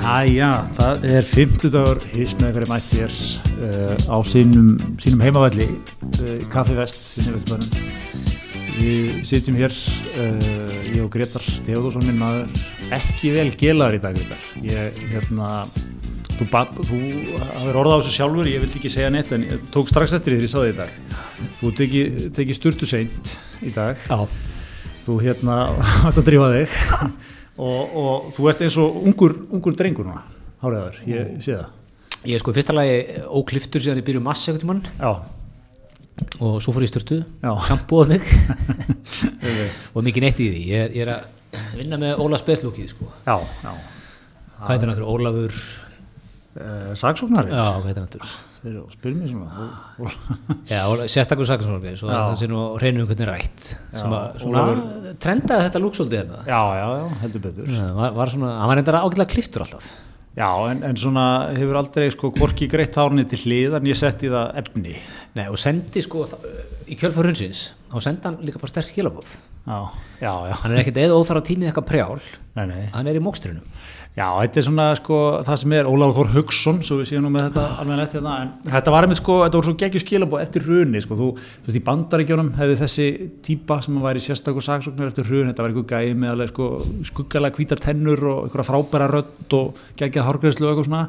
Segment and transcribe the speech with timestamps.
[0.00, 3.16] Jæja, það er 50 dagur hís með hverju mætti er
[3.68, 4.72] uh, á sínum,
[5.02, 7.20] sínum heimavalli uh, Kaffi Vest
[8.80, 12.48] við sitjum hér uh, ég og Gretar Teodósson minn maður
[12.96, 14.20] ekki vel gelaður í dag
[14.64, 15.50] ég, hérna
[16.40, 16.46] þú,
[16.88, 17.00] þú
[17.50, 19.44] hafður orðað á þessu sjálfur ég vildi ekki segja neitt en
[19.74, 20.94] tók strax eftir því því ég sáði í dag.
[21.60, 22.04] Þú teki,
[22.36, 24.00] teki sturtu seint í dag.
[24.08, 24.24] Já.
[25.04, 25.58] þú hérna
[26.06, 26.78] varst að drífa þig
[27.60, 30.22] og, og þú ert eins og ungur, ungur drengur núna,
[30.64, 31.76] háræður, ég sé það
[32.28, 32.96] Ég er sko í fyrsta lagi
[33.32, 35.12] ókliftur síðan ég byrju massa ekkert mann Já,
[36.44, 37.52] og svo fór ég í störtu, Já.
[37.64, 38.26] sjampúað mig
[39.96, 40.60] og mikið neitt í því.
[40.68, 43.08] Ég er, ég er að vinna með Óla Speslúkið sko.
[43.24, 43.72] Já, já,
[44.60, 45.08] Hvað heitir hann aftur?
[45.14, 45.56] Ólafur,
[46.60, 48.34] uh, saksóknari já, hvað heitir hann aftur?
[48.60, 50.16] Þeir spyrja mér svona og-
[50.68, 53.70] Já, sérstakur sakansvonarfið, svo það sé nú reynum hvernig rætt.
[53.94, 54.64] Sem að svona
[55.22, 56.42] trendaði þetta lúksóldi hérna.
[56.44, 59.88] Já, já, já, heldur betur Það var, var svona, hann var reyndar ágætlega kliftur alltaf.
[60.36, 61.24] Já, en, en svona
[61.56, 64.92] hefur aldrei sko hvorki greitt hárni til hliðan ég sett í það efni
[65.34, 66.22] Nei, og sendi sko,
[66.86, 69.32] í kjölfar hundsins, þá sendi hann líka bara sterk skilabóð.
[69.66, 69.80] Já,
[70.22, 72.22] já, já, Hann er ekkert eða óþara tímið eitthvað prjál,
[72.60, 73.66] nei, nei hann er í mókstrinum.
[74.16, 77.30] Já, þetta er svona sko það sem er Ólafur Þór Hugson, svo við séum nú
[77.30, 80.42] með þetta alveg lett hérna, en þetta var einmitt sko, þetta voru svo geggjur skilabóð
[80.42, 83.08] eftir hruni, sko, þú, þú veist, í bandaríkjónum hefði þessi
[83.46, 86.68] típa sem væri sérstakur saksóknar eftir hrun, þetta var einhver gæi með alveg sko
[87.12, 91.04] skuggalega hvítar tennur og einhverja frábæra rödd og geggjað hárgreðslu og eitthvað svona.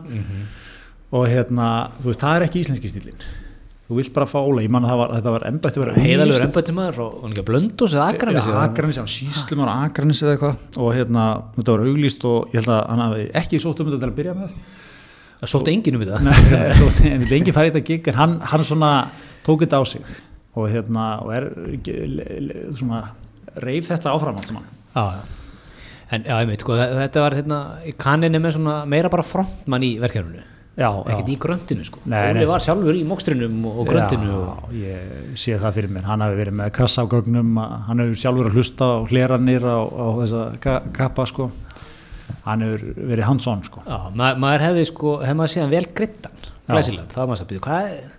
[1.11, 1.71] Og hérna,
[2.03, 3.25] þú veist, það er ekki íslenski stílinn
[3.91, 6.45] þú vilt bara fá Óla, ég man að það var, þetta var embætti verið Heiðalögur
[6.47, 10.79] embættismæður og hann ekki blöndus eða akranis Já, Akranis, já, síslum á Akranis eða eitthvað
[10.85, 11.25] og hérna,
[11.57, 14.17] þetta var auglýst og ég held að hann hafi ekki sótt um þetta til að
[14.21, 14.55] byrja með
[15.41, 16.33] Það sótt enginn um þetta.
[17.09, 18.89] En vil engi fara í þetta gig en hann, hann svona
[19.41, 20.03] tók þetta á sig
[20.53, 21.47] og hérna, og er
[22.77, 22.99] svona,
[23.63, 25.05] reif þetta áfram allt saman já.
[26.11, 27.59] En já, ég veit, sko, þe- þetta var hérna,
[28.03, 30.43] kanninni með svona meira bara frontmann í verkefninu.
[30.79, 31.99] Ekkert í gröntinu, sko.
[32.07, 34.29] Óli var sjálfur í mókstrinum og, og gröntinu.
[34.39, 37.49] Og, ég sé það fyrir mér, hann hafi verið með kassa á gögnum,
[37.89, 41.49] hann hefur sjálfur að hlusta á hleranir á, á þessa ka- kappa sko,
[42.47, 43.83] hann hefur verið hands-on sko.
[43.83, 46.39] já, ma maður hefði, sko, hefði maður síðan vel grittan.
[46.71, 48.09] Það var maður að byrja, hvað er,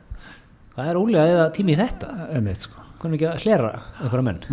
[0.77, 2.13] hvað er Óli að eða tími í þetta?
[2.37, 2.85] Einmitt, sko.
[3.01, 3.73] Hvernig ekki að hlera
[4.05, 4.45] einhverja menn?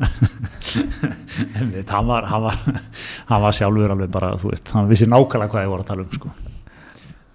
[1.56, 2.60] Einmitt, hann, var, hann, var,
[3.32, 6.04] hann var sjálfur alveg bara, þú veist, hann vissi nákvæmlega hvað ég voru að tala
[6.06, 6.32] um sko.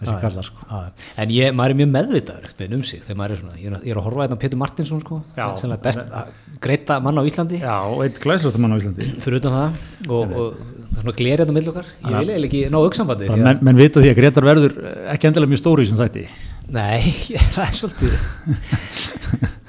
[0.06, 0.82] Þessi kallar sko.
[1.24, 3.68] En ég, maður er mjög meðvitaður ekkert með um sig þegar maður er svona, ég
[3.72, 5.46] er, að- er að horfa hérna á Pétur Martinsson sko, Já.
[5.60, 6.32] sennilega best að
[6.66, 7.60] greita mann á Íslandi.
[7.62, 9.10] Já, og eitt glæslastur mann á Íslandi.
[9.26, 9.84] Fyrir utan það.
[10.08, 11.90] Og, og það er svona glerið hérna mill okkar.
[12.06, 14.78] Ég vil eiginlega ekki ná auksambandi Bara menn, menn vita því að Gretar verður
[15.16, 16.26] ekki endilega mjög stóri í þessum þætti.
[16.76, 17.12] Nei,
[17.56, 18.14] það er svolítið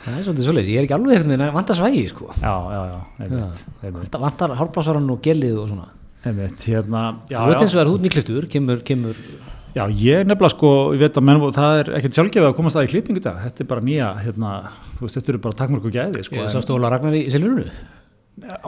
[0.06, 2.28] það er svolítið svolítið ég er ekki alveg ekkert með vantar svægi sko.
[2.38, 5.88] Já, já, já, einmitt, einmitt, vantar, vantar hálfblásaran og gelið og svona.
[6.26, 9.20] Einmitt hérna, já, þú veit eins og það er hút nýkliftur kemur, kemur
[9.76, 12.88] já, ég nefnilega sko, ég veit að menn, það er ekkert sjálfgefið að komast að
[12.88, 14.54] í klippingu í dag, þetta er bara nýja, hérna,
[14.96, 17.68] þú veist, þetta eru bara takmörku gæði, sko, ég sástu Óla Ragnar í Silfurinu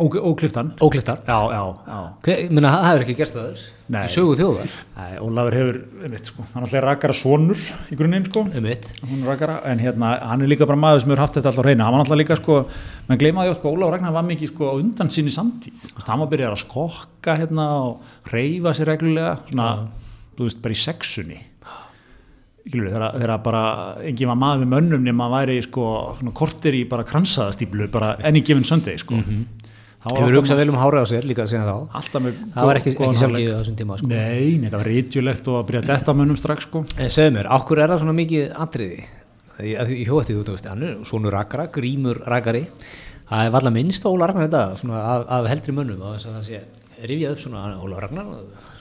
[0.00, 3.58] og, og kliftan, ókliftar já, já, já, Hver- meina það hefur ekki gerst það
[3.92, 3.98] Nei.
[4.06, 4.70] í sögu þjóðar?
[4.96, 7.60] Æ, Ólafur hefur, einmitt, sko, hann alltaf rakara sonur
[7.92, 11.04] í grunninn, sko, um mitt hún er rakara, en hérna, hann er líka bara maður
[11.04, 12.58] sem hefur haft þetta alltaf á reyna, hann var alltaf líka, sko,
[13.10, 16.08] menn gleymaði oft, sko, Ólafur Ragnar var mikið, sko, á undan sinni samtíð, þú veist,
[16.14, 19.70] hann var byrjað að skokka, hérna, og reyfa sér reglulega, svona,
[20.38, 21.38] þú veist, bara í sexunni,
[22.68, 23.62] þegar, bara
[24.06, 25.84] engin var maður með mönnum nema að væri sko
[26.36, 29.20] kortir í bara kransaðastíplu bara enni gefin söndegi sko.
[29.20, 29.46] Mm
[30.08, 31.96] hefur hugsað vel um hárið á sér líka síðan þá?
[31.98, 33.18] Alltaf með það var ekki, góðan ekki hárleik.
[33.18, 34.10] sjálfgeið á þessum tíma sko.
[34.12, 36.82] Nei, nei, það var rítjulegt og að byrja detta mönnum strax sko.
[37.02, 38.78] En segðu mér, ákkur er það svona mikið að
[39.66, 42.64] ég hjóði eftir þú veist hann er svona rakara, grímur rakari
[43.28, 46.36] það er valla minnst Óla Ragnar þetta svona af, af heldri mönnum á þess að
[46.36, 48.30] það sé rifjað upp svona Óla Ragnar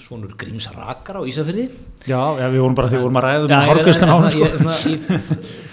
[0.07, 1.67] svonur gríms rakara á Ísafirði.
[2.07, 4.51] Já, já, við vorum bara því, við vorum að ræða um hárgöstin á hann sko.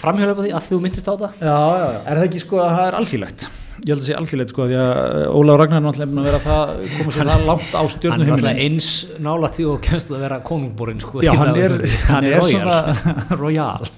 [0.05, 1.37] á því að þú myndist á það.
[1.39, 3.53] Já, já, já, er það ekki sko að það er alþýlegt
[3.85, 6.39] Ég held að það sé alþýlegt sko því að Ólaf Ragnar er náttúrulega að vera
[6.45, 8.87] það koma sér það langt á hann stjörnu er heimilin eins
[9.27, 11.75] nála því og kemst að vera konungborinn sko, Já, hann er,
[12.07, 12.49] hann er royal.
[12.55, 13.91] svona royal.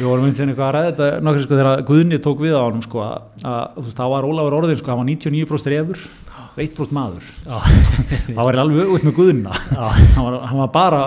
[0.00, 2.62] Við vorum eins og eitthvað að ræða þetta nokkri sko þegar Guðni tók við á
[2.64, 6.04] honum sko að, að þú veist, þá var Ólafur orðin sko, hann var 99% refur
[6.56, 7.26] 1% maður.
[8.36, 9.58] Það var alveg auðvitað með Guðna.
[10.14, 11.00] Hann var, hann var bara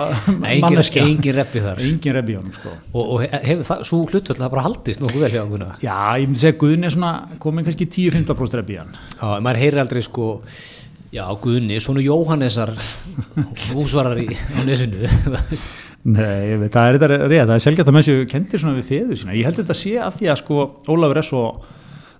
[0.64, 1.04] manneskja.
[1.04, 1.82] engin reppi þar.
[1.84, 2.72] Engin í honum sko.
[2.92, 6.28] Og, og hefur það, svo hlutvöld það bara haldist nokkuð vel hjá Gunna Já, ég
[6.28, 7.12] myndi segja að Guðni er svona
[7.42, 8.96] komin kannski 10-15% rebi í hann.
[9.20, 10.28] Já, maður heyrir aldrei sko
[11.14, 12.74] já, Gunni, svona Jóhannesar
[13.74, 14.28] húsvarar í
[14.66, 15.08] nesinu.
[16.14, 18.90] Nei, ég veit, það er þetta rétt, það er selgjart að sér kendir svona við
[18.90, 21.44] feður sína, ég held þetta sé af því að sko Ólafur er svo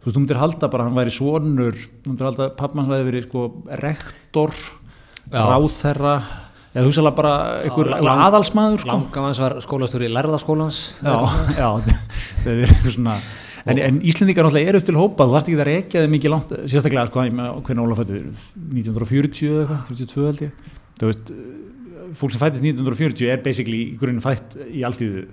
[0.05, 3.29] þú veist, þú myndir halda bara, hann væri svonur þú myndir halda, pappmanns væri verið
[3.31, 3.45] sko
[3.81, 4.53] rektor
[5.33, 5.41] Já.
[5.49, 6.17] ráðherra
[6.75, 7.33] eða hugsaðlega bara
[7.65, 8.91] einhver lang- aðalsmaður sko.
[8.99, 11.15] Langamans var skólastjóri lærðaskólans já,
[11.57, 11.69] já,
[12.45, 13.15] það er eitthvað svona
[13.65, 16.35] en, en Íslendingar náttúrulega eru upp til hópa þú þarft ekki að rekja þið mikið
[16.35, 17.25] langt sérstaklega sko,
[17.65, 20.69] hvernig Óla fættu 1940 eða eitthvað, 42 held ég
[21.01, 21.33] þú veist,
[22.21, 25.25] fólk sem fættist 1940 er basically í grunninn fætt í alltíðu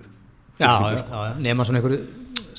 [0.62, 2.00] já, já, já, nema svona einhverju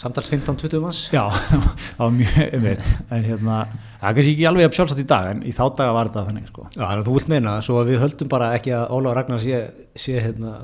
[0.00, 1.24] samtals 15-20 manns Já,
[1.96, 3.58] það var mjög einmitt, en hérna,
[4.00, 6.24] það er kannski ekki alveg að sjálfsagt í dag, en í þá daga var þetta
[6.30, 6.66] þannig, sko.
[6.72, 9.16] Já, þannig að þú vilt meina, svo að við höldum bara ekki að Óla og
[9.18, 9.62] Ragnar sé,
[10.06, 10.56] sé hérna,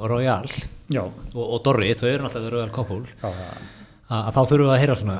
[0.00, 0.46] Royal
[0.90, 1.02] Já.
[1.04, 3.02] og, og Dorri, þau eru náttúrulega Royal Couple
[4.10, 5.18] að þá þurfum við að heyra svona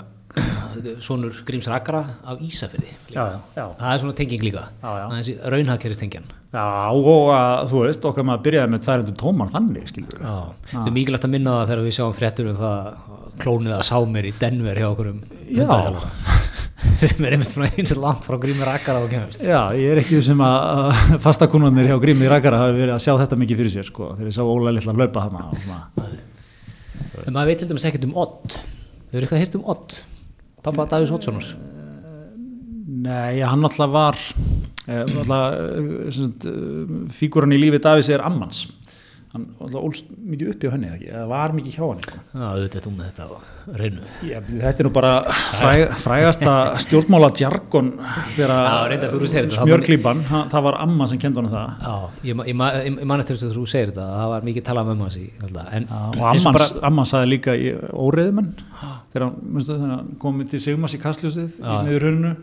[1.03, 3.25] sonur Gríms Ísafirði já,
[3.56, 3.65] já.
[3.79, 4.67] það er svona tenging líka.
[4.82, 9.17] Það er þessi raunhagkerist tengjan Já, og að, þú veist, okkar maður byrjaði með 200
[9.21, 12.79] tóman þannig, skilur það er mikilvægt að minna það þegar við sjáum fréttur um það
[12.81, 15.21] að klónið að sá mér í Denver hjá okkur um
[17.11, 18.67] sem er einmitt eins og langt frá Grími
[19.12, 23.03] kemast Já, ég er ekki sem að, að fastakunarnir hjá Grími Rækara hafi verið að
[23.06, 25.47] sjá þetta mikið fyrir sér, sko, þegar ég sá Óla litla hlaupa þarna.
[25.47, 26.09] og svona.
[27.26, 28.56] en maður veit til dæmis ekkert um Odd.
[29.11, 30.00] Þau eru eitthvað hýrt um Odd
[30.62, 31.47] pappa Davís Oddssonar
[33.01, 34.17] Nei, hann alltaf var,
[34.87, 38.67] eh, alltaf, eh, eh, fígúran í lífi Davís er ammans.
[39.31, 39.44] Hann
[39.79, 42.17] ólst mikið upp hjá henni, eða var mikið hjá henni, sko.
[42.35, 43.31] Já, auðvitað með þetta á
[43.79, 47.29] reynu Já, þetta er nú bara fræ, frægasta stjórnmála
[49.12, 51.85] þú segir þetta, það var- smjörklípan, hann- það var amma sem kendi honum það.
[51.87, 51.94] Já,
[52.27, 54.91] ég, ég, ég, ég man eftir þess að þú segir þetta það var mikið talað
[54.91, 55.29] um ömmu hans í
[56.19, 56.59] og amman,
[56.91, 57.71] amman sagði líka í
[58.09, 62.35] óreiðmenn þegar hann, minnstu, þegar hann kom til Sigmas í kastljósið í miður hörnu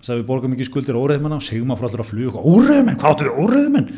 [0.00, 3.28] sagði við borgum ekki skuldir óreiðmenn og Sigma frá allur að fluga óreiðmenn, hvað áttu
[3.28, 3.90] við óreiðmenn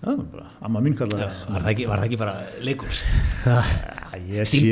[0.00, 3.00] já, bara, amma mín kallaði var var það ekki bara leikur?
[4.10, 4.70] Já, ég sé,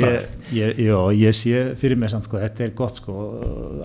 [0.51, 3.13] ég, jó, ég sé fyrir mig samt sko, þetta er gott sko,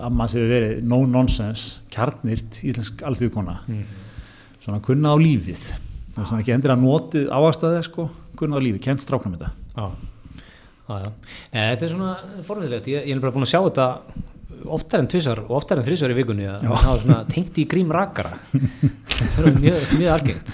[0.03, 3.55] amma sem hefur verið no nonsense, kjarnirt íslensk alþjóðkona.
[4.65, 5.63] Svona kunna á lífið.
[6.15, 8.09] Er svona ekki endur að notið áastæði sko,
[8.39, 9.53] kunna á lífið, kent stráknum þetta.
[9.77, 9.87] Já,
[10.89, 11.09] já, já.
[11.55, 12.13] Nei, þetta er svona
[12.49, 13.89] forviðilegt, ég, ég er bara búin að sjá þetta
[14.75, 17.65] oftar en tvisar og oftar en þrisar í vikunni að það var svona tengt í
[17.69, 18.37] grím rakara.
[19.15, 20.49] Það er mjög, mjög algengt.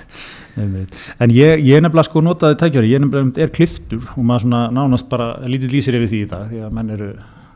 [0.56, 5.08] En ég, ég nefnilega sko notaði tækjari, ég nefnilega er kliftur og maður svona nánast
[5.12, 7.10] bara lítið lýsir yfir því í dag því að menn eru,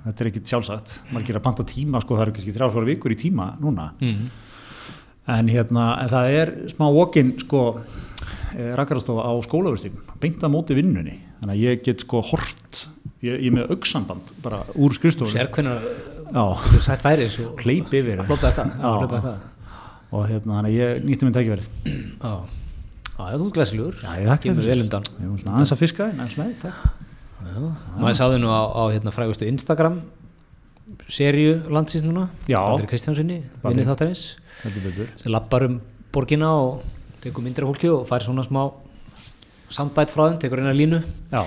[0.06, 3.16] þetta er ekkit sjálfsagt, maður gerir að panta tíma sko, það eru kannski þrjálfara vikur
[3.16, 3.92] í tíma núna.
[4.00, 4.26] Mm.
[5.36, 7.62] en hérna, en það er smá walk-in sko
[8.56, 11.18] rakkarastofa á skólaverstíkum, beint að móti vinnunni.
[11.42, 12.86] Þannig að ég get sko hort
[13.26, 15.36] ég, ég með auksamband bara úr skrifstofunni.
[15.36, 15.82] Sér hvernig
[16.72, 17.28] þú sætt væri
[17.60, 18.22] kleip yfir.
[20.12, 22.65] og hérna, þannig að ég nýtti minn tækifærið
[23.16, 23.98] Já, þú er glæsilegur.
[24.04, 25.06] Já, ég þakka kemur vel undan.
[25.24, 26.80] Aðeins að fiska alltaf, takk.
[27.46, 27.62] Já,
[28.02, 30.02] maður sáði nú á, á hérna, frægustu Instagram
[31.12, 32.28] serju landsins núna.
[32.50, 32.60] Já.
[32.60, 33.78] Baldur Kristjánssoni, Baldur.
[33.78, 34.26] vinni þáttarins.
[35.22, 35.80] Sem lappar um
[36.14, 36.84] borgina og
[37.24, 38.66] tekur myndir af fólki og fær svona smá
[39.70, 41.02] soundbite frá þeim, tekur eina línu.
[41.32, 41.46] Já,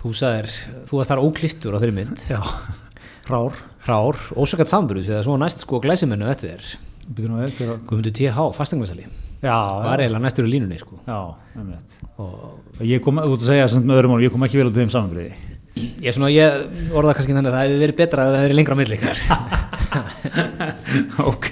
[0.00, 0.50] þú sagðir,
[0.88, 2.26] þú varst þar ókliftur á þeirri mynd.
[2.30, 2.40] Já,
[3.30, 6.74] rár rár, ósökat samburðu því að svo næst sko glæsimennu eftir þér.
[7.14, 10.94] Guðmundur TH, fastegnarsali Já, var eiginlega næstur í línunni sko.
[11.06, 11.18] Já,
[12.22, 12.32] og
[12.84, 14.94] Ég kom, ert að segja sem öðrum mál, ég kom ekki vel út af þeim
[14.94, 15.32] samanbriði
[15.74, 16.50] ég, ég
[16.94, 19.18] orða kannski þannig að það hefði verið betra að það hefði verið lengra ykkar.
[21.30, 21.48] Ok,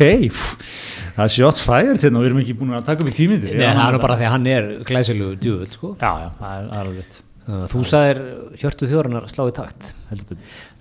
[1.16, 3.38] það er shots fired hérna og við erum ekki búin að taka upp í Nei,
[3.58, 5.88] það er bara því að hann er glæsilegu djúvöld sko.
[6.00, 7.04] Já, já, það er alveg
[7.42, 8.20] Þú sagðir
[8.61, 9.88] hjörtu þjóranar slá í takt.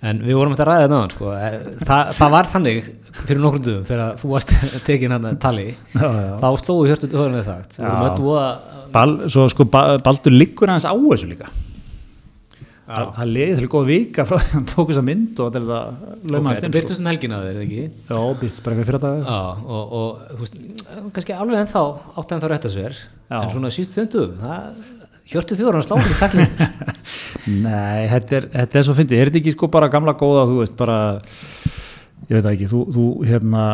[0.06, 1.32] En við vorum þetta að ræða þetta sko.
[1.34, 2.78] Eh, það, það var þannig
[3.24, 4.54] fyrir nokkrum dögum þegar þú varst
[4.88, 5.66] tekin hann að tali.
[5.96, 6.30] Já, já.
[6.44, 7.80] þá slóðu hjörtu þjóranar í takt.
[8.22, 8.46] Voða
[8.92, 11.50] Bal, Svo sko, ba Baldur liggur aðeins á þessu líka.
[12.92, 15.68] Það það leiði til góð vika frá því að hann tók þessa mynd og þetta
[15.68, 16.72] það Ok, laumaðist Þetta sko.
[16.76, 17.84] byrtust um helgina þeir, ekki?
[18.10, 19.38] Já, byrst bara fyrir dag Já,
[19.76, 20.58] og, og veist,
[21.14, 21.84] kannski alveg ennþá
[22.20, 22.98] átti ennþá rétt að sver
[23.38, 24.34] en svona síst þjöndum
[25.30, 26.36] hjörtu þjóranar slá í takt
[27.66, 30.60] Nei, þetta er, þetta er svo fyndið, er þetta ekki sko bara gamla góða, þú
[30.60, 30.98] veist, bara
[32.28, 33.64] ég veit það ekki, þú, þú hérna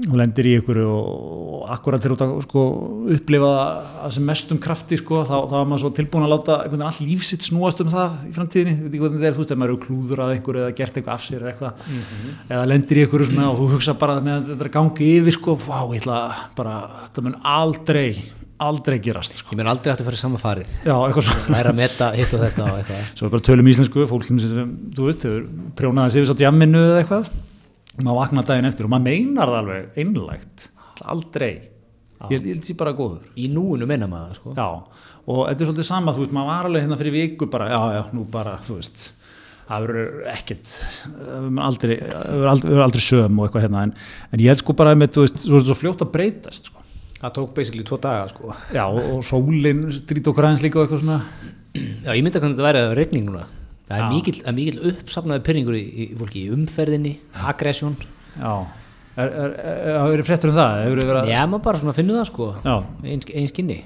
[0.00, 2.64] þú lendir í ykkur og, akkurat til að sko,
[3.14, 3.50] upplifa
[4.00, 7.46] það sem mestum krafti sko, þá, þá er maður svo tilbúin að láta all lífsitt
[7.46, 9.82] snúast um það í framtíðinni, veit ekki hvernig þetta er, þú veist, ef maður eru
[9.84, 13.48] klúður að einhverju eða gert eitthvað af sér eða eitthvað eða lendir í ykkur svona
[13.52, 16.20] og þú hugsa bara með þetta gangi yfir sko, vá, ég ætla
[16.58, 18.10] bara, þetta mun aldrei
[18.64, 19.54] aldrei gerast sko.
[19.54, 20.72] Ég mér aldrei aftur að fara í sama farið.
[20.84, 20.94] Já,
[21.52, 24.72] læra að meta hitt og þetta og Svo við bara tölum íslensku, fólk sem, sem
[24.96, 27.30] þú veist, hefur prjónaði sig við svo djamminu eða eitthvað,
[28.00, 30.66] maður vakna daginn eftir og maður meinar það alveg einlægt,
[31.14, 31.52] aldrei,
[32.30, 33.30] ég, held því bara góður.
[33.40, 34.56] Í núinu meina maður sko.
[34.58, 34.68] Já,
[35.30, 37.80] og þetta er svolítið sama, þú veist, maður var alveg hérna fyrir viku bara, já,
[37.96, 39.06] já, nú bara, þú veist,
[39.70, 40.76] það verður ekkert,
[41.70, 41.96] aldrei,
[42.50, 43.96] aldrei, aldrei söm og eitthvað hérna, en,
[44.34, 46.79] en ég held sko bara með, þú veist, þú veist, svo fljótt að breytast, sko.
[47.20, 48.54] Það tók basically tvo daga sko.
[48.74, 51.20] Já, og, og sólin strít og græns líka og eitthvað svona.
[51.76, 53.46] Já, ég myndi að hvernig þetta væri að regning núna.
[53.90, 56.06] Það er mikill, það er mikill uppsafnaði pyrringur í, í
[56.38, 57.14] í umferðinni,
[57.50, 57.96] aggression.
[58.38, 58.52] Já,
[59.18, 59.54] er, er,
[59.98, 60.82] er fréttur um það?
[60.84, 62.50] Hefur verið að, Já, maður bara svona finnur það sko.
[63.10, 63.80] Eins, kynni.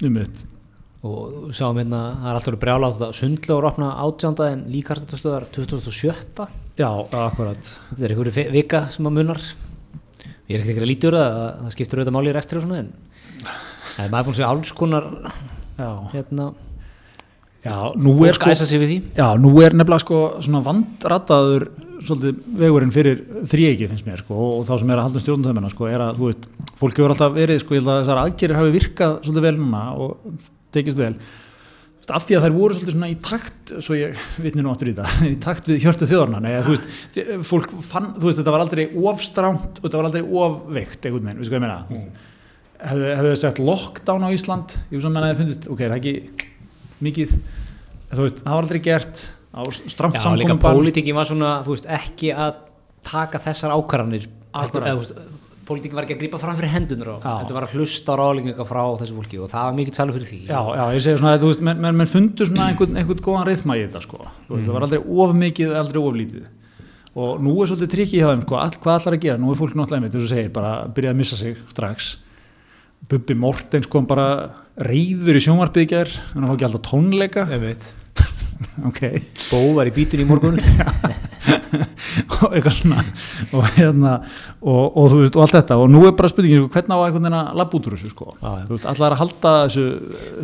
[0.00, 0.46] Um mitt.
[1.06, 6.48] Og sáum hérna, það er alltaf brjála á þetta sundlegur opna átjánda en líkartastöðar 2007
[6.80, 7.70] já, akkurat.
[7.92, 9.44] Þetta er einhverju vika sem að munar
[10.46, 12.92] ég er ekkert úr það að það skiptur auðvitað máli í rekstri og svona en
[14.12, 15.08] maður er búin að segja alls konar
[15.76, 16.50] já, hérna,
[17.64, 19.00] já, nú er því.
[19.16, 21.68] Já, nú er nefnilega sko svona vandrataður
[22.06, 25.88] svolítið vegurinn fyrir þrýegi finnst mér sko og þá sem er að halda stjórnumtöðumina sko
[25.90, 28.74] er að þú veist, fólk hefur alltaf verið sko, ég held að þessar aðgerir hafi
[28.76, 31.14] virkað svolítið vel núna og tekist vel
[32.14, 34.94] af því að þær voru svolítið svona í takt svo ég vitni nú áttur í
[34.94, 36.88] þetta í takt við hjörtu þjóðarna Nei, þú veist,
[37.48, 41.40] fólk fann, þú veist, þetta var aldrei ofstrámt og þetta var aldrei ofveikt einhvern veginn,
[41.42, 42.10] veistu hvað ég meina?
[42.76, 44.76] Hefðu, hefðu þið sett lockdown á Ísland?
[44.92, 46.50] Ég sem menna að þið finnst, ok, það er ekki
[47.06, 47.36] mikið,
[48.12, 49.24] þú veist, það var aldrei gert
[49.56, 52.60] á stramt Já, líka pólitíkin var svona, þú veist, ekki að
[53.06, 55.16] taka þessar ákvarðanir eða, veist,
[55.66, 58.66] pólitíkin var ekki að grípa fram fyrir hendunar á, þetta var að hlusta á rálinga
[58.68, 61.38] frá þessu fólki og það var mikill salur fyrir því Já, já, ég segi svona,
[61.42, 64.20] þú veist, menn, menn, menn fundu svona einhvern, einhvern góðan reyðma í þetta, sko.
[64.46, 66.46] Þú veist, það var aldrei of mikið, aldrei of lítið.
[67.16, 69.40] Og nú er svolítið trikki hjá þeim, sko, all, hvað allar að gera?
[69.40, 72.10] Nú er fólk náttúrulega einmitt, þess að segir, bara byrjaði að missa sig strax.
[73.10, 74.26] Bubbi Mortens kom bara
[74.84, 77.46] reyður í sjónvarpið í gær, hann fá ekki alltaf tónleika.
[78.56, 78.86] Einmitt.
[78.88, 79.00] ok,
[79.52, 80.58] Bó var í bítun í morgun
[81.46, 83.02] og eitthvað svona,
[83.54, 84.12] og hérna,
[84.60, 85.76] og, og þú veist, og allt þetta.
[85.82, 88.10] Og nú er bara spurningin, sko, hvernig á einhvern veginn að labba út úr þessu,
[88.12, 88.28] sko.
[88.40, 88.52] Já.
[88.66, 89.84] Þú veist, allar að halda þessu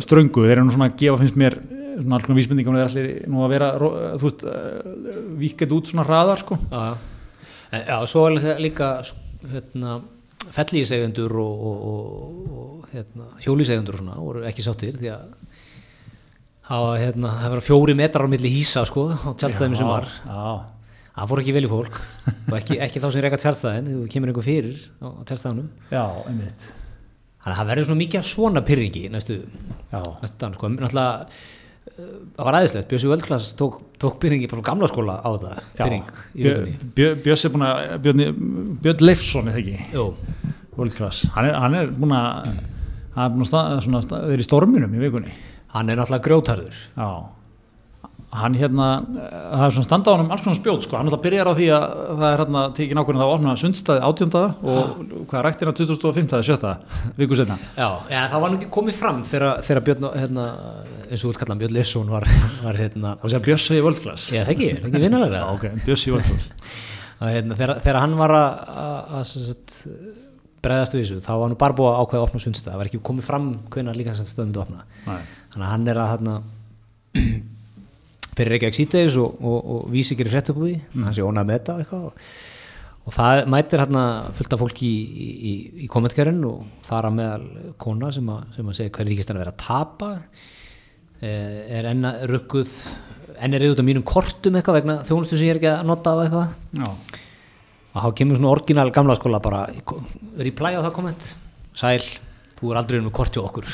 [0.05, 1.57] ströngu, þeir eru nú svona að gefa, finnst mér,
[1.99, 4.45] svona alls konar vísbendingum, þeir allir nú að vera, ró- þú veist,
[5.43, 6.59] víkett út svona hraðar, sko.
[6.71, 7.83] Já, já.
[7.89, 8.95] Já, svo er líka-
[9.51, 9.97] hérna,
[10.53, 15.31] fellísegendur og, og, og, og hérna, hjólísegendur og svona voru ekki sáttir því að
[16.67, 20.07] það var, hérna, það var fjóri metrar á milli hýsa sko á tjálstæðum í sumar
[20.07, 20.43] Já,
[21.17, 21.97] það fór ekki vel í fólk
[22.47, 26.03] og ekki, ekki þá sem reyka tjálstæðin þú kemur einhver fyrir á, á tjálstæðunum já,
[26.29, 26.69] einmitt.
[27.43, 29.39] þannig að það verður svona mikið svona pyrringi næstu,
[29.91, 32.07] næstu dan sko, uh,
[32.39, 36.93] það var aðeinslegt, Bjössi Völdklass tók, tók pyrringi frá gamla skóla á það pyrring Bjö-
[36.95, 37.81] Bjö- Bjössi er búin að,
[38.81, 39.75] Björn, Leifsson, ekki,
[41.35, 42.53] hann er, hann er búin að,
[43.13, 45.35] hann er búin að svona, stað, vera í storminum í vikunni.
[45.73, 47.09] Hann er náttúrulega grjótarður Já,
[48.33, 51.21] hann hérna, eh, það er svona standa á hann alls konar spjót, sko, hann alltaf
[51.21, 51.83] byrjar á því að
[52.17, 56.33] það er hérna tekin ákvörðin að opna sundstæði átjöndaða og hvað er ræktina 2005.
[56.43, 56.71] 7.
[57.19, 57.59] viku setna.
[57.77, 60.47] Já, ja, það var nú ekki komið fram þegar, þegar Björn, hérna,
[61.09, 62.27] eins og þú vilt kalla hann Björn Leifsson var,
[62.63, 64.31] var hérna, Það sé að Bjössi í World Class.
[64.33, 66.17] ég það ekki, er það ekki vinnalega Já, ok, Bjössi í
[67.23, 69.77] að, hérna, þegar, þegar hann var að, að, að sagt,
[70.63, 71.19] bregðast við þessu.
[71.25, 73.49] Þá var nú bara búið að ákveða að opna sundstæð það var ekki komið fram
[73.73, 74.85] hvenær líka þess að stöðum þetta opna.
[75.07, 75.21] Nei.
[75.53, 76.35] þannig að hann er að hérna,
[78.37, 80.73] fyrir ekki ekki síteis og, og, og vísi ekki fréttabúi.
[80.93, 81.07] Mm.
[81.07, 82.27] hann sé ónað með þetta eitthvað og,
[83.03, 84.03] og það mætir hérna
[84.39, 85.53] fullt af fólki í, í,
[85.85, 89.41] í kommentkerinn og þar að meðal kona sem að, sem að segja hverju þykist hann
[89.41, 90.13] að vera að tapa.
[91.23, 92.77] Eh, er enn að rukkuð
[93.43, 96.17] enn er auðvitað mínum kortum eitthvað vegna þjónustu sem ég er ekki að nota á
[96.23, 96.55] eitthvað.
[96.79, 96.87] Já,
[97.93, 99.65] og þá kemur svona orginal gamla skóla bara
[100.41, 101.33] reply á það komment
[101.77, 102.03] sæl,
[102.59, 103.69] þú er aldrei með kort hjá okkur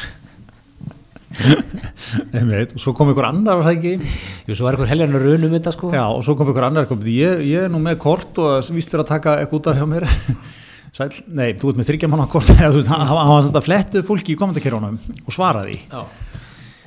[2.35, 4.13] einmitt, og svo kom ykkur annar, var það ekki?
[4.47, 7.03] Jú, svo er eitthvað heljarnar raunum þetta sko Já, og svo kom ykkur annar, kom,
[7.05, 9.85] ég, ég er nú með kort og víst fyrir að taka eitthvað út af hjá
[9.89, 10.07] mér.
[10.97, 13.63] Sæl, nei, þú ert með þryggja manna kort, eða þú veist, hann hann var þetta
[13.65, 15.77] flettu fólki í komendakernunum og svaraði.
[15.85, 16.01] Já.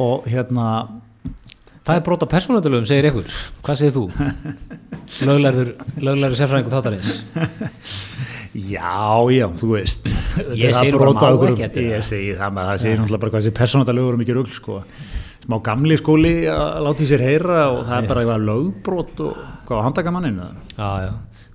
[0.03, 0.67] Og hérna,
[1.83, 3.31] það er brota persónutöluðum, segir ykkur
[3.67, 4.05] hvað segir þú?
[5.29, 7.12] löglarður, löglarður sérfræðingur þáttarins
[8.53, 9.01] já,
[9.33, 10.07] já, þú veist.
[10.59, 12.69] Ég Þetta segi að nú bara brota má okkur- ekki, þetta Ég segi það með
[12.71, 14.77] það, segir náttúrulega bara hvað þessi persónadalögur er mikið rugl, sko.
[15.43, 19.41] Smá gamli skóli að láta í sér heyra og það er bara eitthvað lögbrot og
[19.67, 20.51] hvað var handtaka manninu?
[20.77, 21.12] já, já.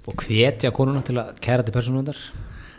[0.08, 2.20] og hvetja konuna til að kæra til persónutöndar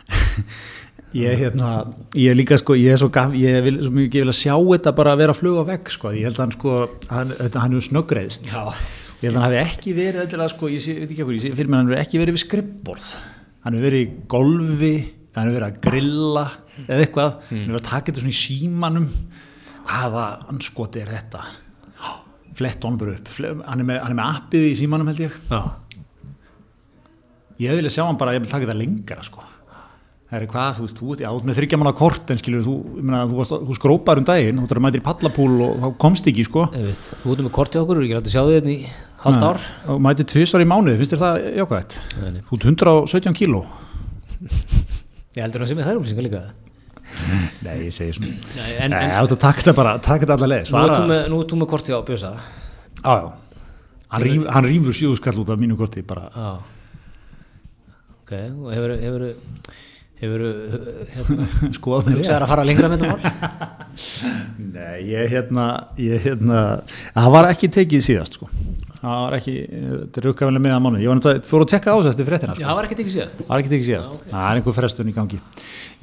[1.17, 1.69] Ég, hérna,
[2.13, 4.53] ég er líka sko, ég er svo gaf, ég vil svo mikið vil að sjá
[4.53, 6.73] þetta bara að vera að fluga vekk sko, ég held að hann sko,
[7.09, 8.45] hann, þetta- hann er snöggreðst.
[8.53, 8.65] Já.
[9.19, 11.41] Ég held að hann hafi ekki verið, eitthvað, sko, ég sé, veit ekki hvað, ég
[11.41, 13.07] sé fyrir mér, hann hefur ekki verið við skrippborð.
[13.65, 14.93] Hann hefur verið í golfi,
[15.35, 16.45] hann hefur verið að grilla
[16.85, 19.09] eða eitthvað, hann hefur verið að taka þetta svona í símanum.
[19.89, 21.41] Hvaða anskoti er þetta?
[22.59, 23.29] Flett honum bara upp,
[23.65, 25.31] hann er með, hann er með appið í símanum held ég.
[25.49, 25.61] já,
[27.59, 29.43] Ég hefði viljað sjá hann bara, ég vil taka þetta lengra sko.
[30.29, 32.37] Það er hvað, þú veist, þú ert, já, þú ert með þryggja manna kort en
[32.37, 35.53] skilur, þú, meina, þú, varst, þú skrópar um daginn, þú ert að mæta í pallapúl
[35.65, 36.65] og þá komst ekki, sko.
[36.69, 37.01] Einmitt.
[37.23, 38.77] þú ert með kort hjá okkur, við erum ekki látið að sjá þið hérna í
[39.23, 41.97] halvt ár Og mæti tvisvar í mánuði, finnst þér það jákvæmt?
[42.21, 42.43] Nei.
[42.45, 43.63] Þú ert 117 kíló.
[45.35, 46.43] ég heldur að sem ég þær upplýsingar líka
[47.65, 50.37] Nei, ég segi svona Nei, en, Nei, en áttu að taka þetta bara, taka þetta
[50.37, 53.29] allar leið Svara, nú ert þú með korti á Bjösa já, já
[54.09, 56.49] Hann, rífur sjöðuskall út af mínu korti bara, Já
[58.29, 59.23] Ok, og hefur hefur
[60.19, 60.43] hefur
[61.13, 61.47] hérna,
[61.77, 62.19] skoða mig rétt.
[62.21, 63.79] hugsaðar að fara lengra með þetta mál?
[64.75, 65.65] Nei, ég hérna,
[65.99, 66.59] ég hérna
[67.15, 68.49] það var ekki tekið síðast sko.
[68.99, 71.97] Það var ekki, þetta er rukkafilega meðan mánu ég var náttúrulega, fór að tekka á
[71.99, 72.67] þessu eftir fréttina Já, sko.
[72.67, 73.37] það var ekki síðast.
[73.39, 75.39] Það var ekki tekið síðast, það er einhver frestun í gangi.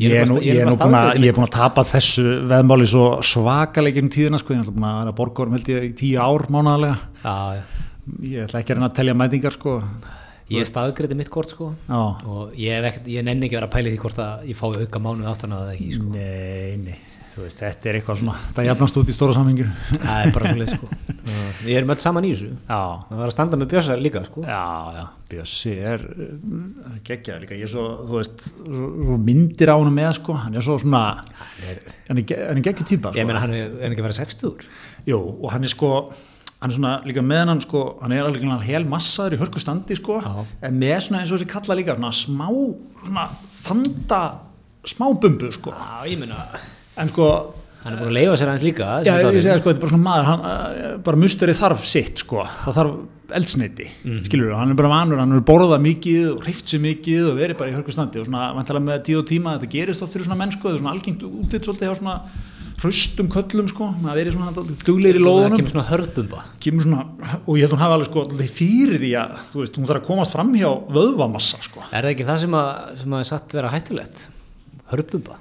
[0.00, 4.40] Ég er nú, búin að ég er búin að tapa þessu veðmáli svo svakalegin tíðina
[4.40, 6.96] sko, ég er búin að vera borgarum held ég í tíu ár mánaðarlega.
[7.20, 7.84] Já, já.
[8.32, 9.76] Ég ætla ekki að reyna að telja mætingar sko
[10.52, 11.72] Ég staðgreiti mitt kort sko.
[11.88, 14.46] Já, og ég, ekkert, ég nenni ekki að vera að pæla í því hvort að
[14.46, 16.10] ég fái auka mánuð aftan að það ekki sko.
[16.14, 16.98] nei, nei.
[17.36, 20.52] Þú veist, þetta er eitthvað svona, það jafnast út í stóra samhengir það er bara
[20.54, 20.86] svolítið sko.
[21.66, 22.46] Við erum öll saman í þessu.
[22.54, 24.44] Já, það var að standa með Bjösa líka sko.
[24.46, 24.62] Já,
[24.96, 29.92] já, Bjössi er uh, geggjaður líka, ég er svo, þú veist, svo, myndir á hann
[29.98, 31.02] með, sko, hann er svo svona,
[32.06, 33.28] hann er, er geggjur típa, ég sko.
[33.28, 34.64] meina hann er, er ekki að vera 60
[35.10, 35.92] Jú, og hann er sko,
[36.56, 39.96] hann er svona líka með hann, sko, hann er alveg hel massaður í hörku standi,
[39.98, 40.46] sko, Já.
[40.64, 42.48] en með svona eins og þessi kalla líka, svona smá,
[43.04, 43.26] svona
[43.60, 44.22] þanda,
[44.88, 46.40] smá bumbu, sko, já, ég meina
[46.96, 47.28] en sko,
[47.82, 49.92] hann er búin að leifa sér hans líka Já, ég segja sko, þetta er bara
[49.92, 52.96] svona maður, hann, uh, bara musterið þarf sitt sko, það þarf
[53.36, 54.18] eldsneiti, mm.
[54.30, 57.60] skilur hann er bara vanur, hann er borðað mikið og hreift sér mikið og verið
[57.60, 60.38] bara í hörkustandi og svona, vantilega með tíð og tíma, þetta gerist oft fyrir svona
[60.40, 62.20] mennsku, þetta er svona algengt útitt svolítið hjá svona
[62.82, 64.52] hraustum köllum sko, maður verið svona
[64.84, 67.04] duglegir í lóðunum, kemur svona hörðbumba kemur svona,
[67.46, 68.24] og ég held hún hafi alveg sko
[68.58, 71.82] fyrir því að, þú veist, hún þarf að komast fram hjá vöðvamassa sko.
[71.88, 74.26] er það ekki það sem að, sem að satt vera hættulegt
[74.92, 75.38] hörðbumba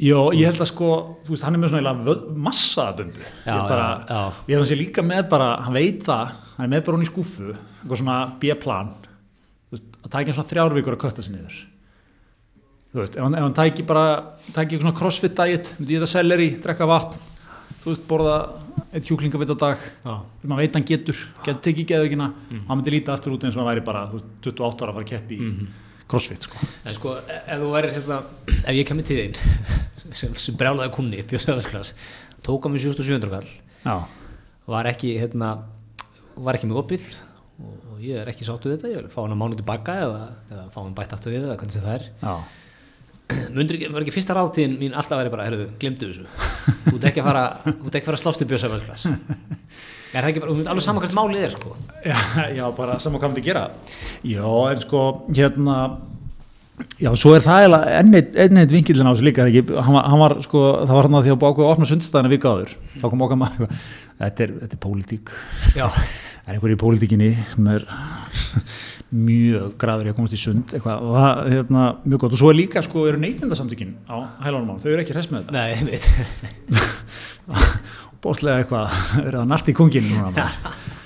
[0.00, 0.86] Jó, ég held að sko,
[1.26, 3.20] þú veist, hann er með svona vöð- massaðabumbu.
[3.44, 4.20] Já, Ég bara, já, já.
[4.48, 6.96] Ég held að hann sé líka með bara, hann veit það, hann er með bara
[6.96, 8.88] hún í skúfu, eitthvað svona B-plan,
[9.76, 11.58] að tækja svona þrjár vikur að kötta sér niður.
[12.90, 14.04] Þú veist, ef hann, ef hann tæki bara,
[14.50, 17.20] tæki eitthvað svona crossfit diet, þetta selleri, drekka vatn,
[17.84, 18.38] þú veist, borða
[18.90, 19.84] eitt kjúklingabit á dag,
[20.42, 23.70] maður veit hann getur, getur tekið geðugina, hann myndi líta aftur út eins og hann
[23.70, 25.50] væri bara, veist, 28 ára að fara að keppi í
[26.10, 26.66] crossfit, sko.
[26.90, 28.18] en sko, e- ef þú væri hérna,
[28.64, 29.38] ef ég kemur til þín
[30.18, 31.94] sem, sem brjálaði kunni Bjösa Ösklas,
[32.42, 33.50] tók á mig 7700 kall
[34.66, 35.52] var ekki hérna
[36.40, 37.06] var ekki með opið
[37.60, 40.20] og, og ég er ekki sáttu þetta, ég vil fá hann að mánu tilbaka eða,
[40.50, 42.04] eða fá hann bætt aftur við eða hvernig sem það er.
[42.24, 42.34] Já.
[43.54, 46.26] Mundur ekki, var ekki fyrsta ráðtíðin mín alltaf væri bara, herruðu, glemdu þessu.
[46.86, 49.06] Þú ert ekki að fara, ert að fara að slást í bjösa völklas
[50.14, 51.74] er það ekki bara, þú mynd alveg saman hvert málið er sko.
[52.02, 52.16] Já,
[52.56, 53.64] já, bara saman hvað myndi gera.
[54.26, 55.02] Já, en sko,
[55.36, 55.76] hérna
[56.96, 60.06] Já, svo er það eiginlega enn eitt- enn eitt vinkillin á þessu líka hann, var,
[60.08, 62.72] hann var, sko, það var hann að því að báka að opna sundstæðina vika áður,
[63.02, 63.74] þá kom okkar maður
[64.22, 65.32] þetta er, þetta er pólitík.
[65.76, 67.84] Já, það er einhver í pólitíkinni sem er
[69.10, 72.36] mjög graður í að komast í sund eitthvað, og það er hérna, mjög gott.
[72.36, 75.56] Og svo er líka, sko, eru neytindasamtökin á hælunum þau eru ekki hress með þetta?
[75.58, 76.06] Nei, veit.
[78.24, 80.88] Bóstlega eitthvað, eru það nart í konginu núna maður.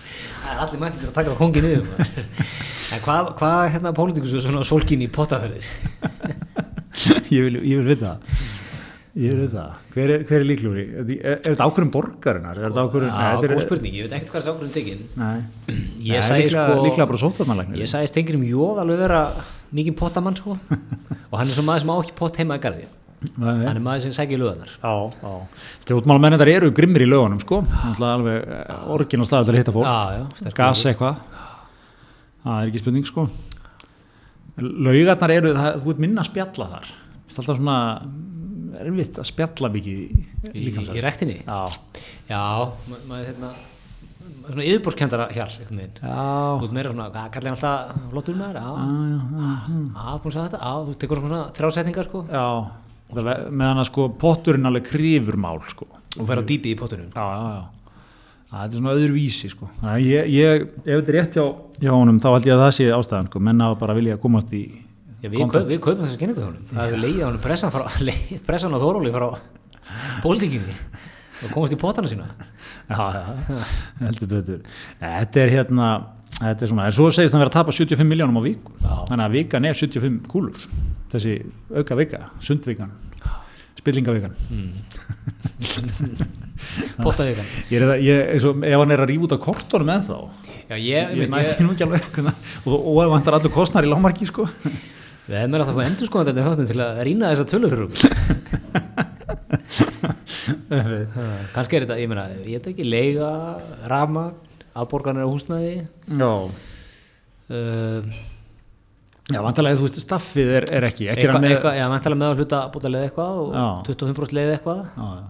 [0.44, 2.18] það er allir mættir að taka á kongi niður maður.
[2.94, 5.68] en hvað, hvað hérna pólitíkus er svona sólkin í pottaferðir
[7.34, 8.63] ég, vil, ég vil vita það
[9.14, 12.58] ég vita það, hver er, hver er líklugur er, er þetta ákvörðum borgarinnar?
[12.58, 15.00] Er þetta ákvörðum já, góð spurning, ég veit ekkert hvað er sákvörðum tekin.
[15.20, 15.38] Nei,
[16.02, 19.20] ég Nei, sagði líklega, sko líklega bara sóttvarnalæknir ég sagði Stengrim Jóð alveg vera
[19.78, 20.56] mikið pottamann sko.
[21.30, 22.86] Og hann er svo maður sem á ekki pott heima í garði.
[23.38, 25.32] Hann er maður sem sækir löðanar já, já.
[25.86, 28.38] stjórnmálamennir eru grimmir í lögunum sko, Náttúrulega alveg
[28.92, 29.88] orgin og staður til að hitta fólk.
[29.88, 31.16] Já, já, sterkur gas eitthvað.
[32.44, 32.82] Það er ekki
[38.74, 41.58] að erfitt að spjalla mikið í, í, rektinni já,
[42.30, 42.42] já,
[42.90, 43.52] ma- maður hérna
[44.44, 45.98] svona yfirbórskendara hjál einhvern veginn.
[46.04, 46.24] Já,
[46.60, 50.46] þú ert meira svona, hvað kallar ég alltaf flottur maður, já, já, búin að segja
[50.48, 50.60] þetta?
[50.64, 52.24] Já, þú tekur svona þrjásetningar sko.
[52.28, 52.46] Já.
[53.14, 55.86] Meðan að sko potturinn alveg krifur mál sko.
[56.18, 57.64] Og fer á dýpi í pottunum já, já, já.
[58.54, 59.66] Það er svona öðru vísi sko.
[59.80, 61.46] Þannig að ég, ég, ef þetta er rétt hjá,
[61.82, 63.42] hjá honum þá held ég að það sé ástæðan sko.
[63.48, 64.60] menn að bara vilja komast í
[65.24, 68.32] Já, við, kaup, við kaupum þessa kynningu honum það hefur leiðið honum pressan, frá, leið,
[68.44, 69.28] pressan á Þóróli frá
[70.24, 70.74] pólitíkinni
[71.44, 72.26] og komast í pottana sína.
[72.88, 73.22] Já, já,
[74.02, 74.60] heldur betur.
[75.00, 75.86] Þetta er hérna
[76.38, 78.70] þetta er svona, en svo segist hann vera að tapa 75 miljónum á viku.
[78.84, 80.56] Þannig að vikan er 75 kúlur
[81.14, 81.32] þessi
[81.72, 82.90] auka vika, sundvikan
[83.80, 84.32] spillingavikan.
[87.04, 89.90] Pottavíkan ég er, það- ég, eins og, ef hann er að rífa út á kortunum
[89.94, 90.16] ennþá
[90.64, 91.32] Já, ég, ég ég, ég,
[92.68, 94.44] og, og hann er allur kostnar í lámarki sko
[95.28, 97.70] við hefum meira að það fá endur skoðan þetta þáttin til að rýna þessa tölur
[97.72, 98.02] fyrir okkur.
[101.54, 103.30] Kannski er þetta, ég meina, ég veit ekki leiga,
[103.90, 104.36] rafmagn,
[104.76, 105.74] afborganir á húsnæði.
[106.20, 106.32] Já.
[107.48, 108.00] Uh,
[109.32, 112.28] Já, vantarlega, þú veist, staffið er, er ekki, er hann með, eitthvað, já, mæntalega með
[112.34, 113.62] að hluta búta leið eitthvað og Já.
[113.86, 114.80] 25% leið eitthvað.
[114.84, 115.24] Já, já,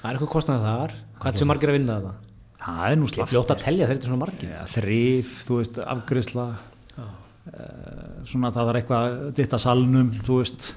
[0.00, 0.90] það er eitthvað kostnað þar.
[1.20, 2.14] Hvað er sem margir að vinna þetta?
[2.66, 3.28] það er nú er slaft.
[3.30, 4.48] fljótt að telja þeir eru svona margir.
[4.56, 6.46] Já, þrif, þú veist, afgriðsla,
[8.26, 10.72] svona það er eitthvað að ditta salnum, þú veist,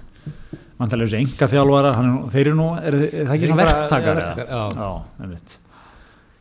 [0.79, 4.21] vantarlega þessi enga þjálfarar, hann er þeir eru nú, er, er það ekki svona verktakar?
[4.35, 4.67] eða?
[4.75, 4.91] já.
[5.23, 5.57] Einmitt.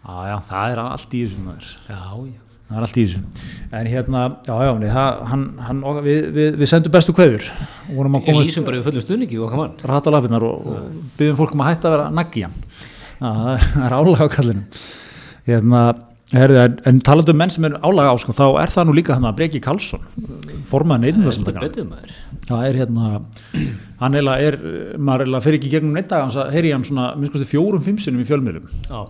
[0.08, 3.20] Já, já, það er allt í þessum já, já Það er allt í þessu.
[3.78, 7.46] En hérna, já, já, það, hann, hann, við, við, við sendum bestu kveður
[7.88, 11.38] Ég lýsum bara við fullum stuðningi og okkar mann rætt á lafinnar og, og byggjum
[11.38, 12.58] fólk um að hætta að vera naggi hann.
[13.22, 14.66] Það er, er álaga á kallinum.
[15.48, 15.80] Hérna,
[16.34, 18.96] herðu, en, en talandi um menn sem er álaga á, sko, þá er það nú
[18.98, 20.02] líka hann að Breki Karlsson,
[21.04, 21.62] neytindarsamtaka.
[21.64, 22.16] betur maður.
[22.48, 23.12] Það er hérna,
[24.02, 24.58] hann eiginlega er,
[24.96, 27.84] maður eiginlega fer ekki gegnum neitt dag, hans að heyri hann svona, minnst kosti fjórum,
[27.84, 28.68] fimm sinnum í fjölmiðlum.
[28.88, 29.00] Já,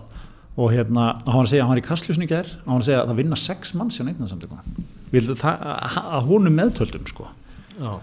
[0.59, 3.03] og hérna, hann var að segja, hann var í kastljósni í gær og hann segja
[3.03, 3.75] að það vinna sex
[5.13, 7.29] hildum það, að, að honum meðtöldum, sko.
[7.79, 7.93] já,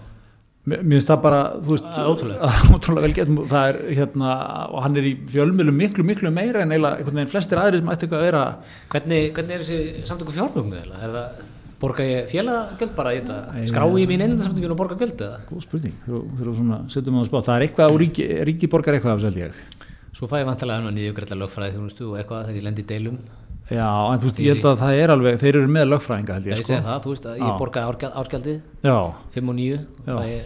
[0.67, 2.55] Mér finnst það bara, veist, Það ótrúlegt.
[2.75, 4.31] ótrúlega vel gett, það er hérna,
[4.67, 7.91] og hann er í fjölmiðlum miklu, miklu meira en eiginlega einhvern veginn flestir aðrir sem
[7.93, 8.41] ætti eitthvað að vera,
[8.91, 10.99] Hvernig, hvernig er þessi samtöku fjármögnu eða?
[11.07, 11.39] Er það,
[11.79, 13.39] borga ég félagagjöld bara í þetta?
[13.71, 15.39] Skrái ég mín einandarsamtökun og borga gjöld eða?
[15.47, 18.97] góð spurning, fyrir svona, setjum við á spá, það er eitthvað, og ríki, ríki borgar
[18.99, 19.65] eitthvað af þessu held ég.
[20.17, 23.19] Svo fæ ég að nýðugrætla lögfræði þjónustu og eitthvað þegar ég lendi í deilum.
[23.67, 26.45] Já, en þú veist, ég held að það er alveg, þeir eru með lögfræðinga held
[26.47, 26.71] Ég, ég, ég sko.
[26.71, 27.49] segi það, þú veist ég Já.
[27.59, 28.97] borgaði árgjald, árgjaldið, Já,
[29.35, 30.13] 5 og 9, Já.
[30.15, 30.43] fæ ég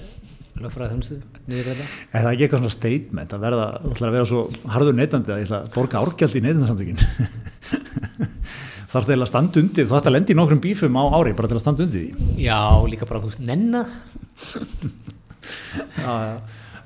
[0.62, 1.18] lögfræði þjónustu,
[1.52, 1.86] nýðugrætla.
[2.02, 4.42] en það er ekki eitthvað svona statement að verða, þú ætlar að vera svo
[4.74, 7.00] harður neytandi að ég ætla að borga árgjald í neytandarsamtökin.
[8.92, 11.48] Þarf það að standa undir, þú ætti að lendi í nokkrum bífum á ári bara
[11.48, 12.34] til að standa undir því.
[12.44, 12.60] Já,
[12.92, 13.86] líka bara, þú veist, nenna.
[16.02, 16.36] já, já.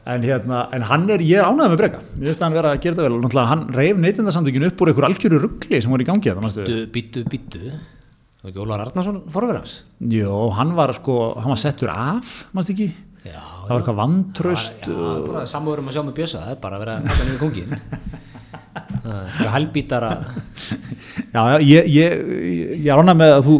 [0.05, 2.83] En, hérna, en hann er, ég er ánægð með breyka mér finnst hann vera að
[2.83, 6.03] gera þetta vel og náttúrulega hann reyf neytindarsamtökin upp úr einhver algjöru ruggli sem var
[6.03, 6.33] í gangi?
[6.35, 7.61] Býttu, býttu, býttu.
[7.65, 9.73] Það var ekki Ólar Arnarsson forverð hans?
[10.13, 12.91] Jó, hann var sko, hann var settur af manstu ekki,
[13.25, 16.77] Já, það var eitthvað vantraust Já, bara samúðurum að sjá með bjösa, það er bara
[16.77, 17.73] að vera að taka niður kongin.
[19.05, 20.09] Það helbítara.
[21.35, 22.15] já, já, ég, ég,
[22.85, 23.55] ég er ánægð með að þú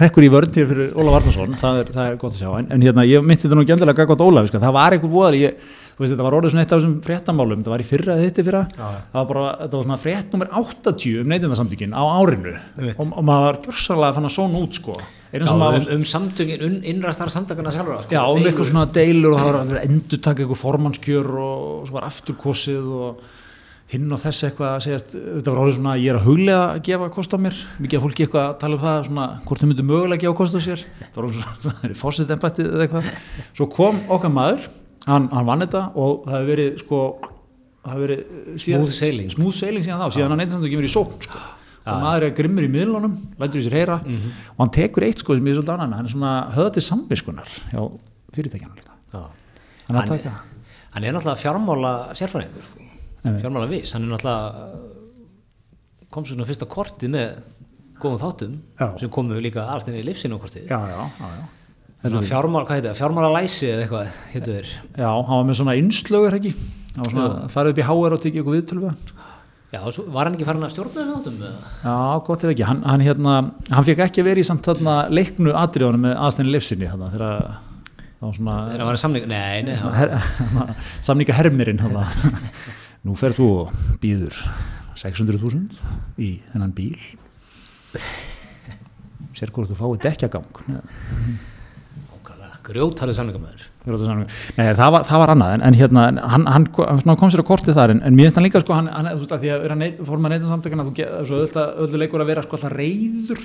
[0.00, 2.68] rekkur í vörn til fyrir Ólaf Arnarsson það er, það er gott að sjá, en,
[2.74, 4.60] en hérna, ég myndi þetta nú gændilega gaggot Ólaf, sko.
[4.62, 7.64] það var eitthvað voðar ég, þú veist, þetta var orðið svona eitt af þessum fréttamálum
[7.64, 9.02] það var í fyrra þetta fyrra Já, já.
[9.14, 13.22] það var bara, þetta var svona frétt nummer 80 um neytindarsamtökin á árinu og, og
[13.24, 14.98] maður var gjörsanlega að fann að svona út sko
[15.34, 18.04] Já, sem um, maður um samtökin, un, innrastar samtökana sjálfra.
[18.04, 21.96] Sko, Já, um eitthvað svona deilur og það var endur taka eitthvað formannskjör og svo
[21.96, 23.24] var afturkosið og
[23.92, 26.80] hinn og þess eitthvað að segjast, þetta var orðið svona ég er að huglega að
[26.88, 27.58] gefa kost á mér.
[27.84, 30.38] Mikið að fólki eitthvað að tala um það svona hvort þau myndu mögulega að gefa
[30.40, 30.84] kost á sér.
[31.04, 33.10] Það var orðið svona, svona fósitt embættið eða eitthvað.
[33.54, 34.68] Svo kom okkar maður,
[35.06, 37.02] hann, hann vann þetta og það hefur verið sko
[37.84, 39.28] það hefur verið eh, síðan- Smooth sailing.
[39.36, 41.42] smooth sailing síðan þá, síðan hann neitt samt ekki verið í sókn sko.
[41.84, 45.36] og maður er grimmur í miðlunum lætur í sér heyra og hann tekur eitt sko
[45.36, 46.08] sem ég er hann er hann
[50.00, 50.08] er Hann-
[50.94, 52.83] Hann er náttúrulega fjármála sérfræðingur, sko.
[53.24, 53.94] Fjármála viss.
[53.96, 54.44] Hann er náttúrulega,
[56.12, 57.36] kom svo svona fyrsta kortið með
[58.02, 58.86] góðum þáttum Já.
[59.00, 60.66] sem komu líka aðstinni í lífsinu kortið.
[60.68, 61.44] já, já, já, já.
[62.04, 62.98] Svona fjármála, hvað heitir það?
[63.00, 64.72] Fjármála læsi eða eitthvað, heitir þeir.
[65.00, 68.20] já, hann var með svona innslögur ekki hann var svona, farið upp í HR og
[68.26, 69.22] tekið eitthvað viðtölu við hann
[69.74, 71.38] Já, og svo var hann ekki farin að stjórna þessum þáttum?
[71.48, 71.72] eða?
[71.82, 71.94] já,
[72.28, 73.32] gott ef ekki, hann, hann hérna
[73.72, 78.28] hann fekk ekki verið í samt þarna leiknu atriðunum með aðstæðinni lifsinni þarna þegar það
[78.28, 79.74] var svona Þegar hann var í samning, nei, nei,
[81.08, 82.04] samninga hermirinn þarna.
[83.04, 84.38] nú ferð þú og býður
[84.98, 85.80] 600.000
[86.22, 86.96] í þennan bíl.
[89.34, 90.04] Sér hvort þú fáið
[92.64, 93.64] grjótalið samningamæður.
[94.56, 97.50] Nei, það var, það var annað, en, en hérna, hann, hann, hann kom sér á
[97.50, 99.52] kortið þar, en, en mér finnst hann líka, sko, hann, hann, þú veist, að því
[99.52, 102.72] að vera neitt, fórum að samtökana, þú svo öll, öllu leikur að vera, sko, alltaf
[102.72, 103.42] reyður,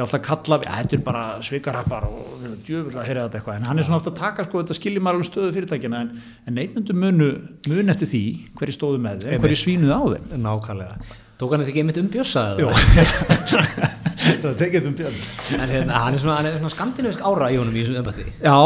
[0.00, 3.68] erum alltaf kalla, "Ja, þetta er bara svikarappar og djöfull að heyra þetta eitthvað, en
[3.70, 6.94] hann er svona ofta að taka, sko, þetta skiljum alveg stöðu fyrirtækina, en, en neytnundu
[6.96, 7.30] munu,
[7.68, 8.22] mun eftir því,
[8.58, 10.42] hverju stóðu með þeim, hverju svínuðu á þeim.
[10.44, 10.96] Nákvæmlega.
[11.40, 12.68] Tók hann þetta ekki einmitt um bjössa Jú.
[12.68, 13.90] eða?
[14.42, 15.20] það tekið um björn.
[15.56, 18.26] En hérna, hann er svona, svona skandinavisk ára í honum í þessu embætti.
[18.44, 18.56] Já,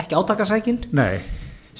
[0.00, 1.18] Ekki átakasækin, nei,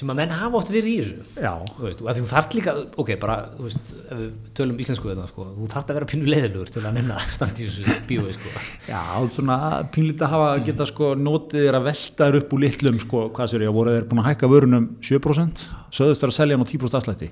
[0.01, 1.25] sem að menn hafa oft verið í þessu.
[1.45, 4.81] já, Þú veist, og því þú þarft líka, ok, bara, þú veist, ef við tölum
[4.83, 7.67] íslensku þetta, sko, þú þarft að vera pínu leiðilegur til að nenna að standa í
[7.69, 8.53] þessu bíói, sko.
[8.89, 9.01] Já,
[9.37, 9.57] svona
[9.93, 13.53] pínlítið að hafa geta sko notið þér að velta þér upp úr litlum sko, hvað
[13.53, 16.71] sér ég, voru þeir búin að hækka vörunum 7%, sögðust þér að selja hann á
[16.73, 17.31] 10% afslætti.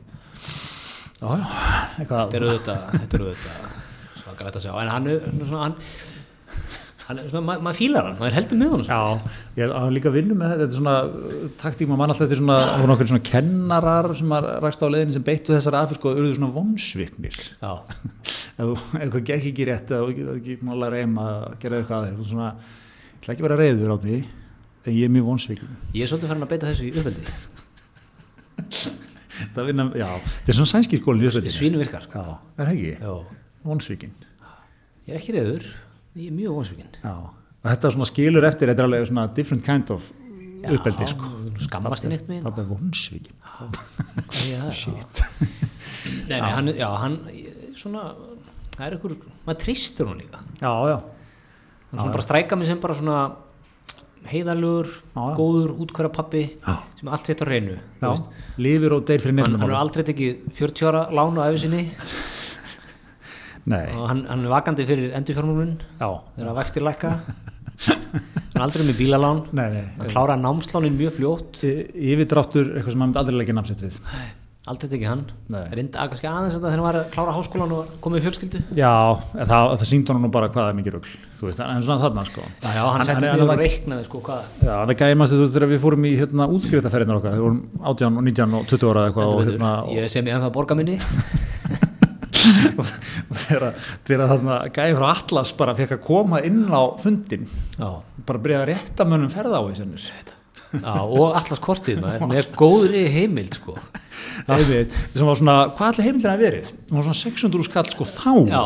[1.19, 1.47] Já, já,
[1.99, 2.21] eitthvað.
[2.29, 3.81] Þetta eru auðvitað, þetta eru auðvitað,
[4.21, 5.09] svakalegt að sjá, en hann
[5.59, 5.75] hann,
[7.09, 8.83] svona, ma- maður fílar hann, maður heldur með hann.
[8.89, 8.99] Já,
[9.57, 12.23] ég er að líka vinnu með þetta, þetta er svona uh, taktík, maður mann alltaf
[12.27, 15.55] þetta er svona, það voru nokkur svona kennarar sem að rækst á leiðinni sem beittu
[15.55, 17.39] þessar aðfyrst sko, urðu svona vonsviknir.
[17.59, 17.71] Já,
[19.01, 22.29] eitthvað gekk ekki rétt eða ekki að læra eim að gera eitthvað að þeir, þú
[22.33, 22.49] svona,
[23.09, 24.17] ég ætla ekki að vera reyður á því
[24.85, 27.23] en ég er mjög vonsvíkin Ég er svolítið farin að beita þessu í uppveldi
[29.55, 32.07] það vinna, já, þetta er svona sænski skólinn í uppveldinu Svínu virkar.
[33.67, 34.13] Vonsvíkin
[35.09, 35.65] Ég er ekki reyður,
[36.19, 39.65] ég er mjög vonsvíkin já, og þetta svona skilur eftir þetta er alveg svona different
[39.65, 40.09] kind of
[40.69, 41.29] uppeldi sko.
[41.59, 43.77] Skammast þinn eitt meginn það er vonsvíkin Hvað
[44.29, 44.71] það?
[44.75, 45.21] Shit.
[46.29, 47.15] Nei, nei, hann, já, hann
[47.79, 48.03] svona,
[48.75, 49.15] það er einhver
[49.47, 50.41] maður tristur hún líka.
[50.61, 50.97] Já, já,
[51.91, 53.19] hann svona bara stræka mig sem bara svona
[54.29, 55.35] heiðarlegur, Já, já.
[55.39, 56.41] góður útkværa pappi
[56.99, 58.09] sem er allt sett á reynu já.
[58.59, 61.83] lifir og deyr fyrir nefnum hann er aldrei tekið 40 ára lán á efi sinni.
[61.87, 61.95] nei,
[63.67, 67.13] og hann, hann er vakandi fyrir endurfjármúlun já, þegar að vextir lækka.
[67.79, 69.43] Hann er aldrei með bílalán.
[69.55, 69.85] Nei, nei.
[69.99, 71.61] Hann kláraði námslánin mjög fljótt.
[71.63, 73.99] Yfirdráttur, eitthvað sem hann aldrei leggja namnsett við.
[74.69, 75.21] Aldrei tekið hann.
[75.49, 75.61] Nei.
[75.73, 78.59] reynda að kannski aðeins þetta þegar hann var að klára háskólan og komið fjölskyldu.
[78.77, 78.91] Já,
[79.33, 82.03] það, það síndi hann nú bara hvað það er mikið rugl þú veist, en svona
[82.03, 82.43] þarna sko.
[82.61, 85.47] Já, já, hann settist er- niður og hann- reiknaði sko hvað Já, það gæmast þú
[85.55, 89.07] þegar við fórum í hérna, útskriðtaferðinar okkar, við vorum 18 og 19 og 20 ára
[89.09, 92.28] eitthvað og, hérna, og, ég sem ég ennþá borga minni og
[93.43, 93.73] þegar,
[94.07, 97.89] þarna gæði frá Atlas bara fekk að koma inn á fundin já,
[98.27, 99.95] bara byrjaði að rétta mönnum ferða á þessum
[100.77, 103.75] já, og allars kortið maður með góðri heimild sko.
[104.45, 106.71] Sem var svona, hvað allir heimildina að verið?
[106.89, 108.33] Það var svona 600 skall sko þá.
[108.49, 108.61] Já.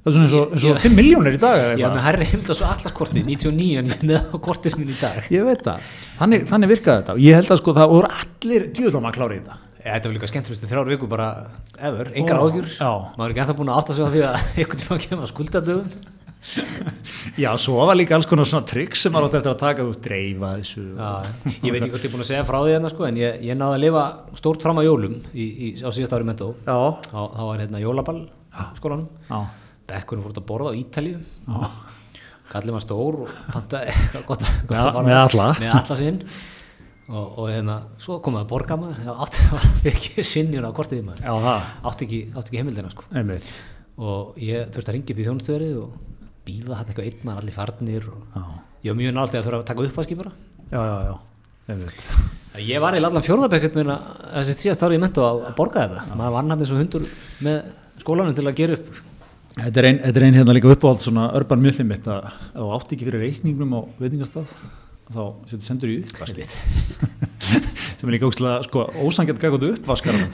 [0.00, 1.96] það er svona eins og, eins og Ég- 5 miljónir í dag eitthvað.
[1.96, 5.00] með herri heimild svo allars kortið 99 en ég er með á kortið minn í
[5.00, 5.18] dag.
[5.34, 7.18] Ég veit það, þannig, þannig virkaði þetta.
[7.18, 10.16] Og ég held að sko það voru allir djúðlum að klára í þetta þetta var
[10.16, 11.28] líka skemmtilegustu þrjár viku bara
[11.78, 12.40] ever, engar
[12.76, 12.90] já.
[13.16, 15.32] maður er ekki ennþá búin að átta sig á því að einhvern tíma kemur að
[15.34, 16.18] skuldadöfum
[17.36, 20.00] já, svo var líka alls konar svona trikk sem var átt eftir að taka veist,
[20.04, 21.10] dreifa þessu Já,
[21.66, 23.40] ég veit ekki hvort ég er búin að segja frá því hérna sko, en ég,
[23.44, 24.04] ég náði að lifa
[24.40, 26.54] stórt fram á jólum í, í, á síðast ári mentó.
[26.64, 26.78] Þá,
[27.12, 28.22] þá var hérna jólaball
[28.78, 29.10] skólanum.
[29.28, 29.38] Já,
[29.92, 31.20] bekkurinn fór út að borða á Ítalíu.
[32.50, 35.50] Kallið var stór og pantaði eitthvað gott, gott Með- alla.
[35.76, 36.22] alla sinn
[37.10, 40.70] og, og hérna, svo kom það að borga maður þá átti fekk ég sinnjun á
[40.76, 41.26] kortið maður.
[41.26, 43.08] Já, það, átti ekki, átti ekki heimildina sko.
[44.00, 45.96] Og ég þurfti að ringja upp í þjónustöðrið og
[46.46, 48.44] býða hann eitthvað einn maður allir farnir og já,
[48.86, 50.32] ég var mjög nált að þurfa að taka upp að skipara
[50.70, 51.16] já, já, já,
[52.64, 53.92] ég var í allan fjórðabækut með
[54.32, 56.16] þessi síðast ári ég mento að, að borga þetta.
[56.18, 57.06] Maður vann hann eins og hundur
[57.46, 57.60] með
[58.00, 59.02] skólanum til að gera upp.
[59.60, 62.56] Þetta er ein, þetta er ein hérna líka uppáhald svona urban mythið mitt að ef
[62.56, 64.54] þú átt ekki fyrir reikningnum á veitingastað
[65.14, 65.22] þá
[65.66, 66.54] sendur í uppvaskið.
[68.00, 70.30] Sem er líka ógstilega sko, ósangjart gækot uppvaskaranum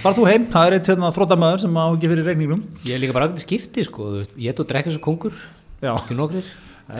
[0.00, 2.62] far þú heim, það er eitt hérna, þróttamæður sem á ekki fyrir reikningnum.
[2.86, 5.36] Ég er líka bara ákveðið skipti sko þú ég er að drekka þessu kongur.
[5.80, 6.16] Ekki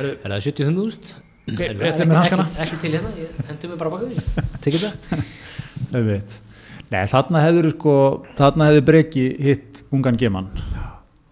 [0.02, 1.18] eru- er það 70-100.000
[1.50, 2.44] Ok, Er- rétt ekki- hanskana.
[2.62, 4.16] ekki, til hérna, ég hendur mig bara baka því.
[4.62, 6.36] Tekið það.
[6.90, 7.94] Nei, þarna hefur sko,
[8.38, 10.48] þarna hefur breki hitt ungan geman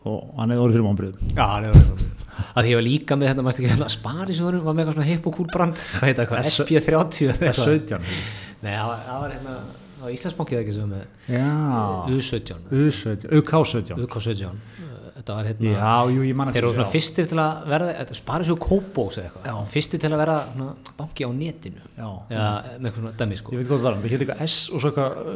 [0.08, 2.17] og hann hefur orðið fyrir vonbröðum já, það er það
[2.56, 5.28] að ég var líka með þetta, maður ekki hérna sparisjóðurum var með eitthvað svona hipp
[5.30, 7.68] og kúlbrand hvað heit það, S- SP30 eða eitthvað.
[7.68, 8.08] 17
[8.62, 9.56] Nei, það var, var hérna
[9.98, 11.48] það var Íslandsbankið ekki sem var með Já,
[12.14, 14.86] U17, U17, UK17 UK17
[15.18, 16.22] þetta var hérna Já, jú,
[16.54, 16.90] þeir eru svona já.
[16.92, 19.64] fyrstir til að verða sparir svo kópós eða eitthvað.
[19.72, 20.68] Fyrstir til að verða svona,
[21.00, 21.82] banki á netinu.
[21.98, 22.06] Já.
[22.30, 23.54] eða með eitthvað svona dæmi sko.
[23.56, 25.26] Ég veit hvað það er, það hétt eitthvað S og svo eitthvað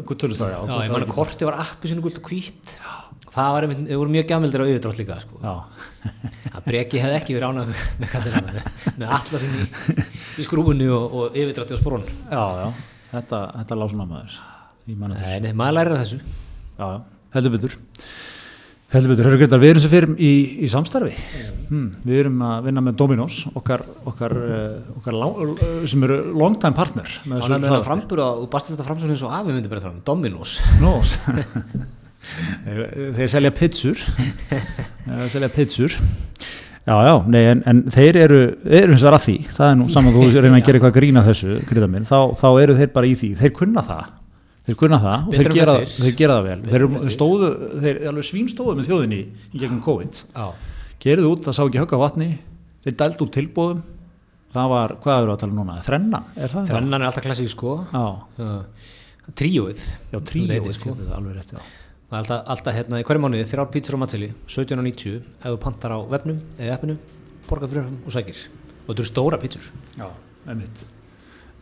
[0.71, 2.77] Já, ég man að korti var appi sinu gult og hvít
[3.33, 5.55] það var voru mjög gamildir á yfirdrátt líka sko.
[6.57, 8.59] Að breki hefði ekki verið ánað með, með með,
[8.99, 9.69] með alla sinni í,
[10.43, 12.67] í skrúinu og, og yfirdrátti á sprón já, já,
[13.15, 14.37] þetta, þetta lág svona maður.
[14.83, 16.21] Nei, nei, maður lærir af þessu.
[16.77, 17.01] Já, já,
[17.37, 17.81] heldur betur.
[18.93, 20.31] Heldur betur, Hörru Gretar, við erum sem fyrir í,
[20.67, 21.15] í samstarfi.
[21.71, 26.19] Hmm, við erum að vinna með Dominos okkar, okkar, uh, okkar lá, uh, sem eru
[26.37, 29.73] long time partner með þessu að frambúr og bastist þetta framsókn eins og afi myndi
[29.73, 30.59] bara tala um Dominos.
[30.83, 30.93] Nú,
[33.17, 34.03] þeir selja pizzur.
[35.07, 35.97] Þeir selja pizzur.
[36.83, 39.85] Já, já, nei, en, en þeir eru eru hins vegar að því, það er nú
[39.95, 41.59] saman þú reyna að gera eitthvað grína þessu,
[41.93, 44.09] minn þá, þá eru þeir bara í því, þeir kunna það.
[44.67, 46.59] Þeir kunna það og þeir gera, þeir gera það vel.
[46.67, 46.99] Flestir.
[47.05, 47.53] þeir stóðu,
[47.85, 50.21] þeir alveg svínstóðu með þjóðinni í gegnum COVID.
[51.03, 52.29] Gerðu út, það sá ekki högg á vatni.
[52.83, 53.83] Þeir dældu út tilbóðum
[54.53, 56.27] það var, hvað eru að tala um núna, þrennan?
[56.37, 56.67] Er það?
[56.73, 57.77] þrennan er alltaf klassík sko.
[57.93, 58.05] Já,
[59.39, 59.85] Tríóið.
[60.11, 60.95] Já, tríóið, Leitið, sko.
[60.99, 61.07] sko.
[61.17, 61.61] alveg rétt, já.
[61.63, 61.82] er
[62.21, 65.99] alltaf, alltaf hérna í hverju mánuði þrjár pítsur á matseli 17.90 ef þú pantar á
[66.13, 66.97] vefnum eða appinu,
[67.49, 70.09] borgar fyrir þeim og sækir og þetta eru stóra pítsur Já,
[70.51, 70.87] einmitt.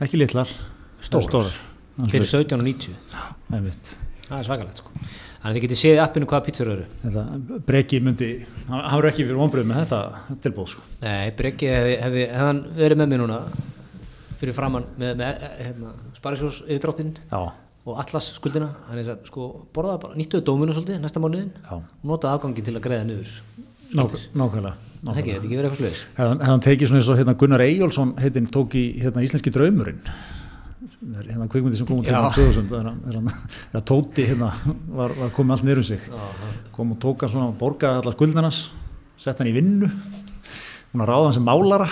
[0.00, 0.48] Ekki litlar,
[1.00, 1.26] Stórar.
[1.28, 1.58] stórar.
[2.10, 2.94] fyrir 17.90
[3.52, 3.96] Einmitt.
[4.28, 4.92] það er svakalegt sko
[5.40, 8.30] þannig að þið getið séð í appinu hvaða pítsur eru Þetta breki myndi,
[8.68, 10.00] hann verður ekki fyrir vonbröð með þetta
[10.44, 10.82] tilbúð sko.
[11.00, 13.38] Nei, Breki hefði, hefði, hann verið með mér núna
[14.40, 17.40] fyrir framann með, með hérna, Sparisjós yfirdráttinn Já,
[17.86, 21.72] og Atlas skuldina hann er að sko borðaði bara nýttuðu dóminu svolítið næsta mánuðin já,
[21.78, 23.34] og notaði afgangin til að greiða niður
[23.90, 24.76] Nák nákvæmlega.
[25.02, 26.00] Það er ekki, verið eitthvað sluðis.
[26.14, 29.96] hefði hann tekið svona eins og hérna, Gunnar Eyjólfsson heitin tók í hérna, Íslenski draumurinn.
[31.26, 32.36] Hérna kvikmyndi sem kom út hérna Já.
[32.36, 34.50] 2000 þegar, hann- þegar, hann- þegar Tóti hérna,
[34.94, 36.06] var, var komið allt niður um sig.
[36.76, 38.60] Kom og tók hann svona borgaði allar skuldarnas
[39.18, 41.90] sett hann í vinnu hún að ráða hann sem málara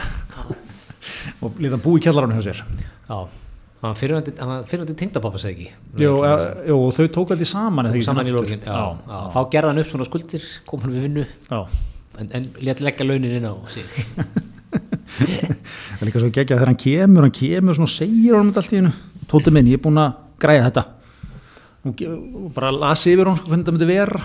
[1.43, 2.63] og lítið hann bú í kjallarann hjá sér.
[3.09, 3.19] Já,
[3.83, 6.03] hann var fyrirvændi tengdapappa segi ekki.
[6.03, 6.33] Jó, e,
[6.71, 9.19] jó, og þau tók allir saman ekki, Saman í lókin, já, já, já.
[9.37, 11.61] Þá gerði hann upp svona skuldir, kom hann við vinnu, já.
[12.19, 13.87] en, en létt leggja launin inn á sig.
[15.19, 18.65] það er líka svo geggja þegar hann kemur hann kemur svona og segir honum þetta
[18.65, 18.95] allt í hennu
[19.29, 20.83] Tóti minn, ég er búinn að græja þetta.
[21.85, 24.21] Og, og bara lasi yfir hún sko, hvernig þetta myndi vera.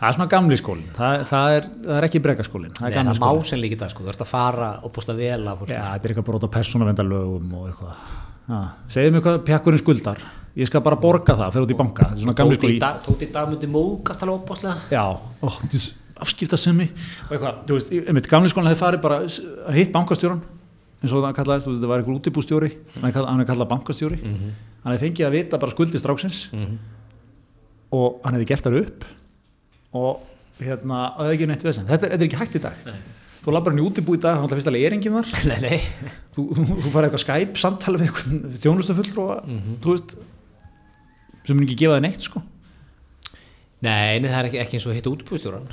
[0.00, 2.96] Það er svona gamli skólin það, það, er, það er ekki brekaskólin það er Nei,
[2.96, 5.42] gamli það má sem líka það, sko, þú ert að fara og búst að vel
[5.44, 5.76] af fólki.
[5.76, 8.02] Já, þetta er eitthvað brota persónavendalögum og eitthvað
[8.90, 10.20] segðu mér hvað pjakkurinn skuldar.
[10.58, 12.06] Ég skal bara borga það, fyrir út í banka.
[12.10, 14.76] Er Tóti í dag, tóti í dag myndi móðgast alveg opbáslega.
[14.90, 19.20] Já, ó, þess afskipta semmi og eitthvað, þú veist, einmitt gamli skólinn hefði farið bara
[19.24, 19.40] s-
[19.72, 20.42] hitt bankastjóran
[21.00, 23.48] eins og það kallaðist, þú veist, þetta var einhver útibústjóri hann er kallað, hann er
[23.48, 24.18] kallað bankastjóri.
[24.20, 26.42] Hann hefði fengið að vita bara skuldi stráksins
[27.90, 29.06] og hann hefði gert það upp
[29.96, 30.20] og
[30.60, 31.86] hérna, það er ekki neitt vesen.
[31.88, 32.84] Þetta er, þetta er ekki hægt í dag
[33.40, 35.80] þú labbar hann í útibú í dag, hann er fyrst alveg eringin þar Nei, nei.
[36.36, 39.36] þú, þú, þú farið eitthvað Skype samtali við eitthvað þjónustufulltrúa
[39.84, 40.16] þú veist
[41.46, 42.44] sem mun ekki gefa þig neitt sko
[43.80, 45.70] Nei, það er ekki, ekki eins og hitt útbúðstjóran.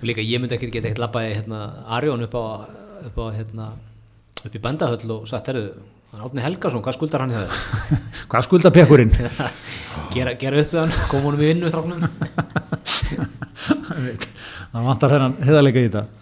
[0.00, 1.58] Og líka ég myndi ekki geta eitt labbaði hérna,
[1.98, 2.44] Arjón upp á,
[3.10, 3.66] upp á hérna,
[4.40, 7.60] upp í bændahöll og sagt, hann Átni Helgason, hvað skuldar hann þér?
[8.32, 9.12] hvað skulda pekkurinn
[10.14, 12.04] gera, gera upp hann, koma honum í vinnu stráknum.
[14.72, 16.21] það vantar hennan heðalega í þetta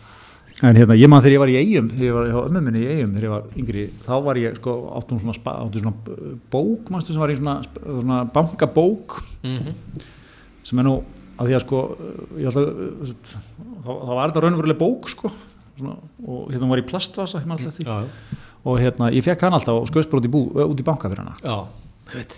[0.61, 2.83] en hérna, ég man þegar ég var í eigum þegar ég var hjá ömmu minni
[2.83, 6.17] í eigum þegar ég var yngri þá var ég sko áttum svona, spa, áttum svona
[6.17, 9.75] uh, bók manstu, sem var í svona, svona bankabók Mm
[10.71, 10.99] sem er nú
[11.41, 12.65] að því að sko uh, ég ætla,
[13.01, 13.39] þess,
[13.87, 15.31] þá, þá var þetta raunveruleg bók sko
[15.79, 15.97] svona,
[16.29, 18.37] og hérna var í plastvasa ég man alltaf því Já,
[18.69, 21.09] og hérna ég fekk hann alltaf og skauðst bara út í, bú, út í banka
[21.09, 21.57] fyrir hana já.
[22.13, 22.37] Veit.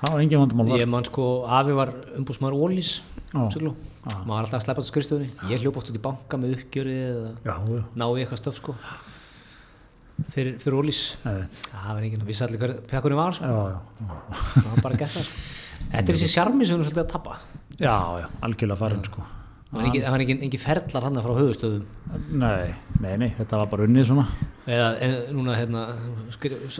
[0.00, 0.78] Það var engin vandamál.
[0.80, 1.26] Ég man sko,
[1.58, 2.92] afi var umbúsmaður Ólís.
[3.32, 3.74] Maður
[4.28, 5.28] var alltaf að sleppa þetta skrifstofunni.
[5.50, 8.60] Ég hljóp oft út í banka með uppgjöri eða já, já, ná í eitthvað stöf
[8.60, 8.76] sko.
[10.32, 11.00] Fyrir, fyrir Ólís.
[11.24, 13.50] Það var enginn, vissi allir hver pjakkurinn var sko.
[13.50, 14.12] já, já,
[14.52, 15.46] Það var bara gett það sko.
[15.86, 17.40] Þetta er þessi sjarmi sem við erum svolítið að tappa.
[17.76, 19.26] já, já, algjörlega farin sko
[19.76, 21.86] Það var engin, engin, ferlar hann frá höfustöðum.
[22.32, 24.26] nei, nei, nei, þetta var bara unnið svona
[24.66, 25.82] Eða en, núna hérna,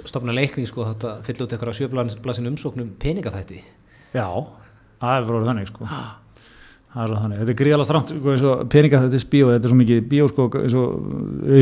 [0.09, 3.61] stofna leikning sko, þetta fylla út eitthvað sjöblasin umsóknum peningaþætti.
[4.17, 4.27] Já,
[5.03, 5.91] það er verið þannig sko.
[6.97, 7.39] Það er svo þannig.
[7.43, 9.23] Þetta er gríðalega stramt sko, eins og peninga þetta er
[9.69, 10.95] er svo mikið bíó sko, eins og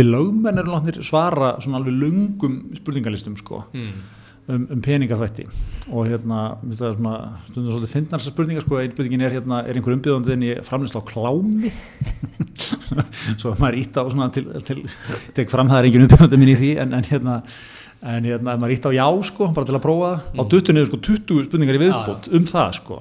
[0.07, 4.05] lögmenn eru látnir svara svona alveg lungum spurningalistum sko, Mm.
[4.49, 5.47] Um, um peningaþvætti.
[5.93, 7.15] Og hérna, minnst það er svona
[7.49, 10.63] stundum svolítið fyndnar þessar spurningar sko, einn spurningin er hérna, er einhver umbjöðandi en ég
[10.67, 11.73] framlýsla á klámi?
[13.41, 14.85] Svo maður ítt á svona til, til
[15.37, 17.39] tek fram það er engin umbjöðandi minn í því en, en hérna
[18.05, 20.75] en hérna, ef maður ítt á já sko, bara til að prófa það, á duttu
[20.77, 22.99] niður sko 20 spurningar í viðbót um það sko.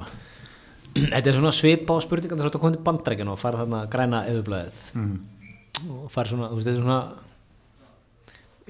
[0.94, 4.24] Þetta er svona svipa á spurningan þegar þetta komið til bandrækjana og fara þarna græna
[4.32, 5.14] eðublaðið Mm.
[5.90, 7.00] og fara svona, þú veist, þetta er svona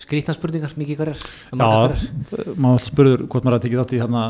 [0.01, 1.97] skrítna spurningar, mikið hverjar Já, margar
[2.31, 2.55] hverjar.
[2.65, 4.23] maður spurður hvort maður að tekið þátt í hérna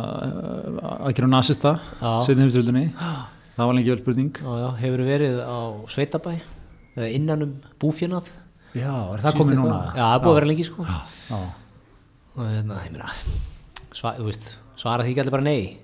[1.08, 1.72] aðgerðu nasista,
[2.02, 2.12] Já.
[2.26, 2.86] setni heimstöldinni
[3.56, 4.34] það var lengi vel spurning.
[4.44, 5.60] Já, já, hefur verið á
[5.94, 6.34] Sveitabæ
[7.14, 8.26] innan um búfjönað
[8.74, 9.80] Já, er það komið núna?
[9.94, 10.82] Já, það er búið að vera lengi sko.
[10.90, 10.98] Já,
[12.42, 12.76] hérna,
[13.94, 15.84] svara því ekki allir bara nei?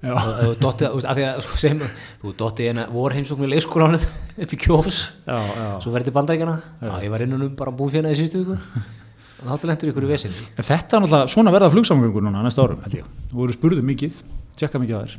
[0.00, 1.80] Já, að sko, sem,
[2.22, 4.00] þú dottið eina vor heimsókn í leikskólanum
[4.44, 5.66] upp í kjófs já, já.
[5.84, 8.56] svo verið til bandrækjana já, ég var innan um bara búfjönað í síðustu viku
[9.40, 12.80] þá lendur ykkur í vesinni En Þetta er náttúrulega svona verða flugsamgöngur núna næsta árum,
[12.84, 13.06] held ég.
[13.30, 14.18] Þú voru spurðu mikið,
[14.60, 15.14] tjekka mikið að þér.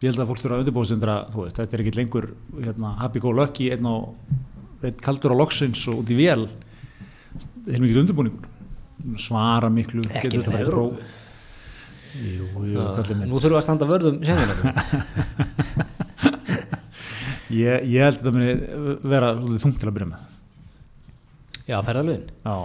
[0.00, 3.68] Ég held að fólk þurfa að veist, þetta er ekki lengur hérna, happy go lucky,
[3.74, 4.02] einn, og,
[4.82, 6.46] einn kaldur á loksins og út í vél.
[7.68, 8.44] Þeir mikið undirbúningur.
[9.20, 10.92] Svara miklu, Ekki getur þetta með próf.
[12.20, 13.28] Jú, jú, kallið minn.
[13.30, 14.16] nú þurfum við að standa vörðum
[17.50, 18.50] Ég, ég held að þetta muni
[19.10, 20.20] vera svolítið þungt til að byrja með.
[21.70, 22.56] já, ferðalögin Já.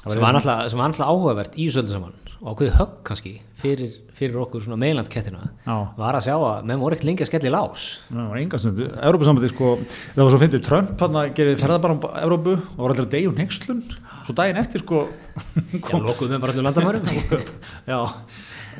[0.00, 2.14] Sem var náttúrulega áhugavert í söldu saman.
[2.40, 3.30] Og ákveðið högg kannski
[3.60, 5.74] fyrir, fyrir okkur svona meðlandskettina Já.
[5.98, 7.88] var að sjá að menn voru ekkert lengi að skella í lás.
[8.06, 8.86] Það var enga stundu.
[8.96, 9.72] Európa-sambandi sko,
[10.14, 10.62] það var svo fyndið.
[10.64, 13.82] Trump hann að gerði ferðabann á Európu og var að deyja um nexlun.
[14.24, 17.12] Svo daginn eftir sko já, lokuðum við bara allir landamærum.
[17.92, 18.00] Já,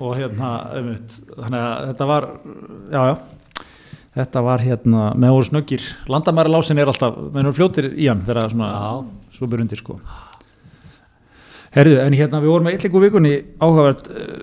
[0.01, 2.29] og hérna einmitt, þannig að þetta var
[2.97, 3.14] já, já.
[4.16, 5.85] Þetta var hérna, með voru snöggir.
[6.11, 8.73] Landamæra lásin er alltaf, menn eru fljótir í hann þegar svona,
[9.37, 10.01] svo byrjundir sko
[11.71, 14.39] Herðu, en hérna við vorum með eitthvað vikunni áhugavert uh,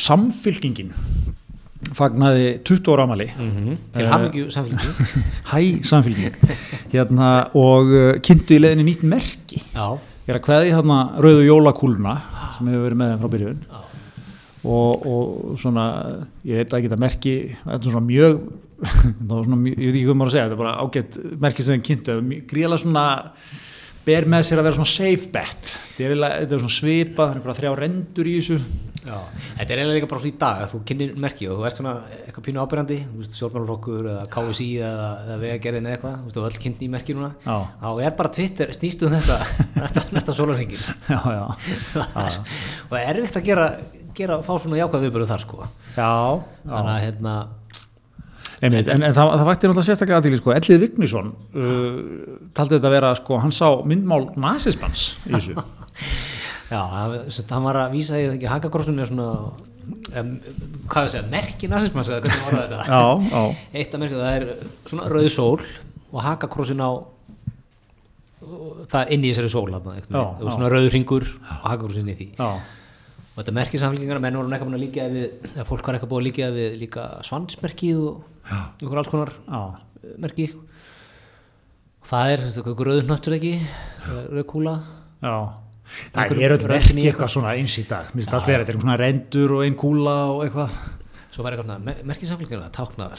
[0.00, 0.94] samfylkingin
[1.96, 3.26] fagnaði 20 ára amali
[3.94, 5.12] til hamingju samfélagi
[5.52, 6.38] hæ samfélging
[6.94, 9.60] hérna, og uh, kynntu í leiðinni nýtt merki.
[9.76, 12.16] Ég er að kveði hérna rauðu jólakúluna
[12.56, 13.60] sem hefur verið með þeim frá byrjun.
[14.66, 15.84] Og, og svona
[16.48, 18.40] ég veit ekki þetta merki þetta er svona mjög,
[19.28, 21.86] svona ég veit ekki hvað maður að segja, þetta er bara ágætt merki sem þeim
[21.90, 23.06] kynntu, gríðlega svona
[24.06, 25.76] ber með sér að vera svona safe bet.
[25.96, 28.58] Þetta er, er svona svipað, það er þrjá rendur í þessu.
[29.06, 29.18] Já.
[29.56, 31.92] Þetta er eiginlega líka bara í dag að þú kynir merki og þú ert svona
[32.24, 32.96] eitthvað pínu ábyrjandi
[33.36, 37.28] sjálfmálflokkur eða KSI eða, eða vegagerðin eða eitthvað, þú þú öll kynni í merki núna.
[37.44, 37.56] Já.
[37.84, 39.38] þá er bara Twitter snýstu um þetta
[39.82, 40.82] næsta, næsta sólarhengin
[41.14, 41.44] já, já,
[42.88, 43.68] og er erfitt að gera,
[44.18, 45.70] gera fá svona jákvæð viðbörðu þar sko.
[45.94, 46.10] Já,
[46.66, 47.36] þannig að hérna
[48.64, 51.96] Einmitt, en, en það, það vakti náttúrulega sérstaklega aðtíli sko, Ellið Vignisson uh,
[52.56, 55.56] taldi þetta að vera sko, hann sá myndmál nasismans í þessu.
[56.72, 56.80] Já,
[57.30, 60.30] sagt, hann var að vísa í ekki hakakrossun er svona um,
[60.88, 62.80] hvað er að segja, merki nazismans eða hvernig var þetta?
[62.88, 63.42] Já, já,
[63.82, 66.90] eitt af merkið, það er svona rauð sól og hakakrossin á
[68.86, 70.24] það er inn í þessari sól það já.
[70.48, 72.28] svona rauður hringur og hakakrossin í því.
[72.40, 72.48] Já,
[73.36, 76.12] og þetta merkið samfélkingar, menn voru eitthvað búin að líka við, eða fólk var eitthvað
[76.14, 80.48] búin að líka við líka svansmerkið og einhver alls konar eh, merki.
[82.06, 83.54] Það er, þú veist, eitthvað rauður nöttur ekki
[84.06, 84.74] rauð kúla?
[85.24, 85.36] Já.
[86.14, 87.32] Það er öll verki eitthvað.
[87.32, 88.08] svona eins í dag.
[88.12, 90.76] Mér finnst allt vera, þetta er svona rendur og ein kúla og eitthvað.
[91.34, 93.18] Svo var eitthvað svona, merkið samfélkingar táknaðar.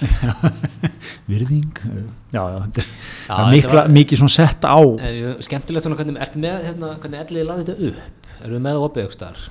[1.30, 1.82] Virðing.
[1.86, 2.00] Uh,
[2.34, 2.88] Já, já, er,
[3.28, 4.80] Já, mikla, var- mikið svona sett á.
[5.06, 8.26] Eh, skemmtilegt svona hvernig, ertu með hérna, hvernig ellið laði þetta upp?
[8.42, 9.46] Erum við með opið ykkur starf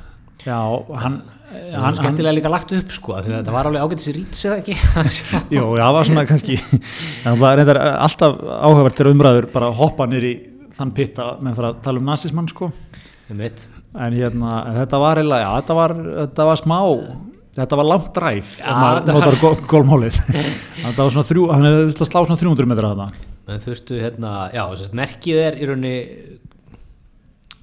[0.46, 0.58] Já,
[1.02, 1.16] hann,
[1.50, 4.58] hann, hann, skemmtilega líka lagt upp sko að þetta var alveg ágætis í rít eða
[4.60, 4.76] ekki?
[5.56, 6.58] Jú, það var svona kannski
[7.24, 10.34] það er reyndar alltaf áhugavert þegar umræður bara hoppa nýr í
[10.76, 12.70] þann pitta með fyrir að tala um nazismann sko.
[13.32, 16.78] Um en hérna, þetta var eiginlega, já, þetta var, þetta var smá
[17.56, 20.18] þetta var langt dræf ef maður þetta notar gól, gólmálið
[20.84, 23.08] þetta var svona þrjú, hann hefði að slá svona 300 metra þarna.
[23.46, 25.96] En þurftu hérna, já, að merkið er í rauninni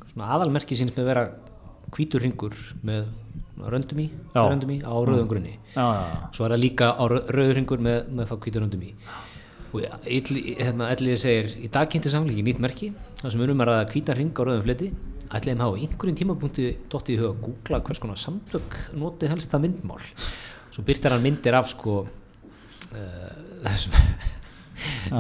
[0.10, 1.26] svona aðalmerkið síns með að vera
[1.94, 3.06] hvítur ringur með
[3.74, 5.54] röndum í, röndum í á rauðum grunni.
[5.76, 8.84] Já, já, svo er það líka á rau- rauður ringur með, með þá hvítur röndum
[8.88, 8.92] í.
[9.74, 12.92] Og hérna, Elliði segir í dag kynnti samlíki nýtt merki
[13.22, 14.90] það sem erum að ræða hvítan ring á rauðum fleti.
[15.34, 19.58] Ætliðum hafa á einhverjum tímapunkti dottið í huga að googla hvers konar samtök notið helsta
[19.62, 20.02] myndmál.
[20.74, 23.32] Svo byrtar hann myndir af sko uh,
[23.66, 23.98] þessum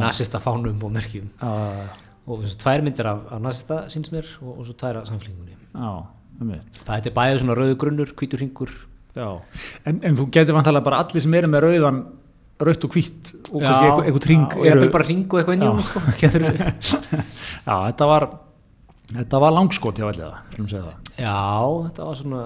[0.03, 1.29] nasista fánum og merkjum.
[1.39, 1.87] Já,
[2.27, 5.57] og þessu tvær myndir af, af nasista síns mér og, og svo tvær af samfélgingunni
[5.57, 8.71] já, mitt það er bæðið svona rauðu grunnur, hvítur ringur
[9.15, 9.27] já,
[9.85, 11.99] en, en þú getur vantalega bara allir sem eru með rauðan
[12.63, 15.07] rautt og hvítt og kannski eitthvað, eitthvað tring og bara
[15.39, 16.03] eitthvað inn í hún sko.
[16.21, 16.45] Getur-
[17.67, 18.27] já, þetta var
[19.13, 20.37] þetta var langskot hjá það,
[20.71, 20.93] það.
[21.19, 21.35] Já,
[21.89, 22.43] þetta var svona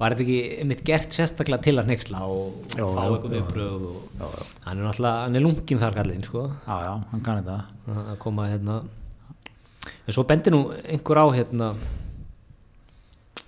[0.00, 3.88] var þetta ekki einmitt gert sérstaklega til að nexla og Já, fá já, eitthvað viðbröð
[3.90, 7.58] og hann er náttúrulega, hann er lungin þar kallinn sko, já, já, hann kann þetta.
[7.92, 8.78] Að að koma hérna.
[10.06, 11.68] En svo bendir nú einhver á hérna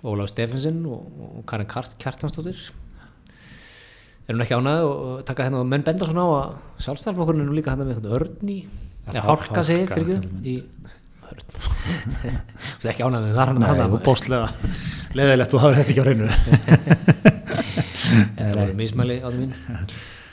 [0.03, 1.07] Ólaf Stefensen og,
[1.39, 2.59] og Karin Kjartansdóttir.
[4.29, 7.55] Er hún ekki ánæði og taka hérna menn benda svona á að sjálfstæðalflokkurinn er nú
[7.57, 8.59] líka hérna með hérna örn í
[9.09, 10.55] Ja, ja, fál- fálka segir fálka, fyrir ekki í
[11.29, 11.45] örn.
[12.19, 14.47] Þú veist ekki ánæði með það hann og bóstlega
[15.17, 16.27] leðilegt og það er þetta ekki á reynu
[18.39, 19.53] Þetta voru mismæli á því mín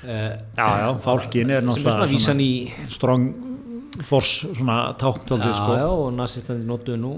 [0.07, 2.51] já, já, fálkin er er náttúrulega vísan í
[2.93, 3.25] strong
[4.05, 5.73] force svona tákn já, sko.
[5.81, 7.12] já, og nazistandi notuðu nú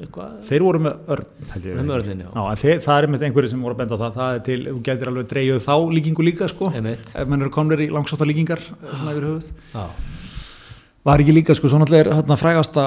[0.00, 0.32] eitthvað.
[0.48, 1.30] Þeir voru með örn.
[1.54, 2.30] Með örninn, já.
[2.42, 4.18] en þeir, það er einmitt einhverju sem voru að benda á það.
[4.18, 7.84] Það er til, þú getur alveg dreigjuð þá líkingu líka sko, ef mann eru komnir
[7.86, 9.52] í langsóta líkingar svona yfir höfuð.
[9.74, 9.86] Já,
[11.04, 12.86] var ekki líka sko, svo náttúrulega er hérna, frægasta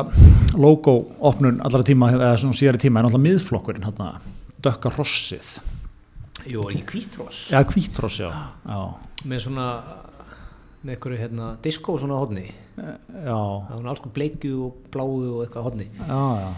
[0.58, 0.96] logo
[1.30, 4.08] opnun allra tíma eða svona síðari tíma er náttúrulega miðflokkurinn hérna,
[4.66, 5.52] dökka rossið
[6.50, 8.32] jú, var ekki kvítross já, hvítross, já,
[8.66, 8.80] já,
[9.30, 9.68] með svona
[10.82, 15.46] með einhverju hérna disco svona hodni já, það var alls konar bleikju og bláu og
[15.46, 16.50] eitthvað hodni já, já.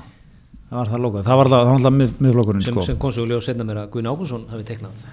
[0.70, 3.12] Það var það logo, það var alltaf, það var alltaf mið, miðflokkurinn sem, sko.
[3.16, 5.08] sem ljós setna mér að Guðin Ágúnsson hafi teiknað.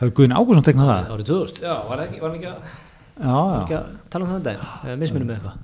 [0.00, 1.12] Hefur Guðin Ágússon tegnað það?
[1.14, 2.72] árið 2000, já, var það ekki, var hann ekki að,
[3.14, 4.70] já, já, ekki að tala um það um daginn?
[4.84, 5.56] Eða mismunum með eitthvað?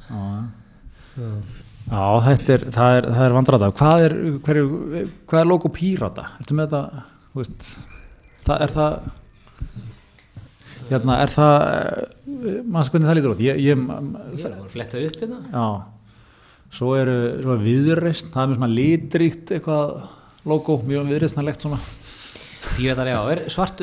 [1.90, 6.26] Já, þetta er það er, það er vandrata, hvað er hvað er logo Pírata?
[6.42, 7.70] Ertu með þetta, þú veist
[8.46, 8.92] það er það
[10.90, 11.56] hérna, er það
[12.70, 13.42] maður hvernig það lítur út?
[13.44, 13.82] Ég, ég,
[14.42, 15.40] það var flettað upp hérna.
[15.50, 15.66] Já,
[16.70, 19.94] svo eru svo er viðreist, það er með svona litríkt eitthvað
[20.50, 21.78] logo, mjög viðreistnarlegt svona.
[22.76, 23.80] píratar, já, er svart,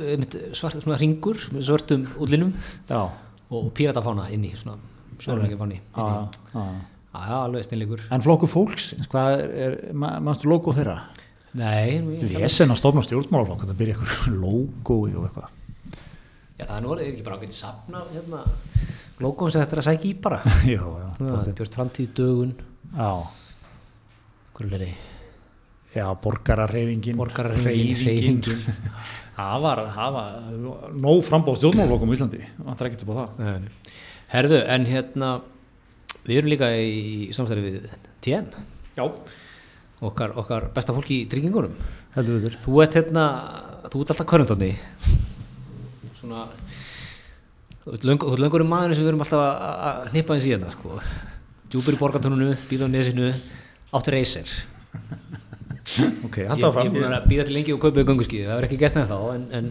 [0.58, 2.54] svart svona ringur með svörtum útlinum
[2.90, 3.02] Já,
[3.52, 4.78] og píratafána inn í svona
[5.20, 5.80] sjóðurleika fáni
[7.28, 11.00] já, alveg steinleikur En flokku fólksins, hvað er, er ma- manstu logo þeirra?
[11.58, 15.50] nei, ég- Lesen að stofna stjórnmálaflokk, þetta byrja eitthvað logo og eitthvað.
[16.58, 18.44] Já, það er nú er ekki bara ágætt safna hérna,
[19.26, 20.40] logoum sem þetta er að sækja í bara.
[20.76, 22.54] Já, já, Það, Björn framtíð dögun
[22.96, 23.10] já,
[25.96, 28.64] já borgararreyfingin Borgarahreyfingin, hreyfingin.
[29.38, 32.42] það var, það var nóg frambóð stjórnmálokkum í Íslandi.
[32.58, 33.68] Það er ekkert upp á það?
[34.34, 35.30] Herðu, en hérna
[36.28, 37.86] við erum líka í samstæði við
[38.26, 38.50] TM
[38.98, 39.06] já,
[40.04, 41.76] okkar, okkar besta fólk í tryggingunum.
[42.18, 43.28] Þú ert hérna,
[43.88, 44.72] þú ert alltaf körnundóni
[46.18, 46.48] svona
[47.86, 48.08] þú ert
[48.42, 50.98] löngur um maðurinn sem við erum alltaf að- hnippa eins í hérna sko.
[51.72, 53.32] Djúpur í borgartónunu, býða á nesinu
[53.96, 54.52] áttu reysir
[56.28, 58.58] ok, ég, alltaf ég er búin að býða til lengi og kaupa í gönguskíði það
[58.62, 59.70] er ekki gæst en þá en, en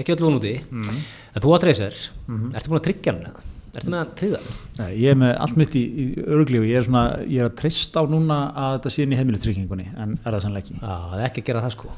[0.00, 0.52] ekki öll von úti.
[0.72, 1.96] En þú átt reysir,
[2.28, 3.48] ertu búin að tryggja hann eða?
[3.72, 4.48] ertu með að hann?
[4.78, 6.06] Nei, ég er með allt mitt í, í
[6.36, 9.18] örglífi ég er svona, ég er að treysta á núna að þetta sé inn í
[9.20, 11.92] heimilistryggingunni en er það sannleiki já, Já, það er ekki að gera það sko.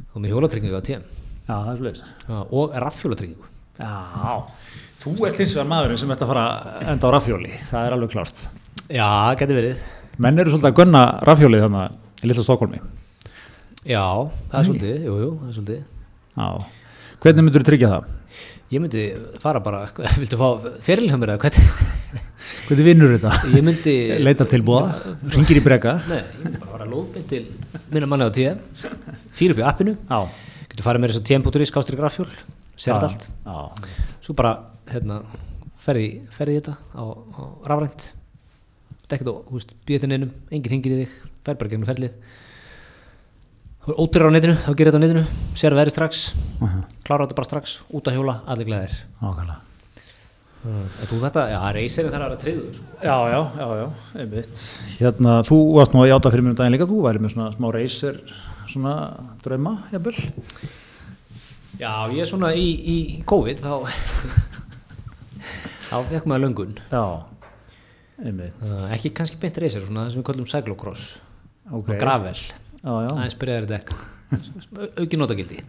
[0.00, 1.04] Er með hjólatryggingu á TM.
[1.50, 4.34] Það er svolítið Já, og raffjólatryggingu já,
[5.04, 7.52] þú ert hins vegar maðurinn sem ert að fara að enda á rafhjóli.
[7.70, 8.44] Það er alveg klárt.
[8.90, 9.82] Já, getur verið.
[10.20, 12.80] Menn eru svolítið að gunna rafhjólið þannig í litla Stokkólmi
[13.88, 14.04] Já,
[14.50, 15.84] það er svolítið, jú, jú, það er svolítið.
[16.36, 16.48] Já,
[17.22, 18.10] hvernig myndur þú tryggja það?
[18.70, 19.04] Ég myndi
[19.40, 19.80] fara bara,
[20.20, 20.48] viltu fá
[20.84, 21.72] fyrirlið eða hvernig?
[22.68, 23.32] hvernig vinnur þetta?
[23.54, 23.94] Ég myndi,
[24.26, 24.92] leita tilbúða,
[25.32, 25.96] ringir í breka?
[26.10, 27.42] Nei, ég myndi bara fara lóðbind til
[27.94, 28.60] minna manni á TM,
[29.32, 30.20] fyrir upp í appinu, já,
[30.74, 32.28] getur farið með þess að TM.is, kástir grafjól,
[32.80, 33.28] sér þetta allt.
[33.44, 34.54] já, Svo bara,
[34.90, 35.20] hérna,
[35.80, 38.06] ferði, ferði í þetta á, á rafrænt,
[39.04, 41.16] þetta ekkert og, býðið til neinum, enginn hingir í þig,
[41.46, 42.12] fer bara gegnum ferlið.
[43.80, 45.24] Þú er ótrúður á netinu, þá gerir þetta á netinu,
[45.56, 46.26] sér verið strax,
[46.60, 46.84] Mhm.
[47.04, 48.96] klára þetta bara strax, út að hjóla, allir glæðir.
[49.22, 49.60] ákvæmlega
[51.08, 52.84] þú þetta, já, reysirinn þarf að vera tryggður, sko.
[53.00, 53.86] Já, já, já, já,
[54.20, 54.64] einmitt.
[54.98, 57.54] Hérna, þú varst nú að játa fyrir mér um daginn líka, þú væri með svona
[57.56, 58.18] smá reysir,
[58.68, 58.94] svona
[59.42, 60.18] drauma, jafnvel.
[61.80, 62.96] Já, ég er svona í, í
[63.28, 63.72] COVID þá
[65.88, 66.74] þá fekk maður löngun.
[66.92, 67.04] Já,
[68.20, 68.62] einmitt,
[68.92, 71.10] ekki kannski beint reysir, svona það sem við kallum cyclocross.
[71.70, 71.86] Ok.
[71.86, 73.94] og gravel, já, aðeins byrjaðir dekk
[75.00, 75.60] auki notagildi.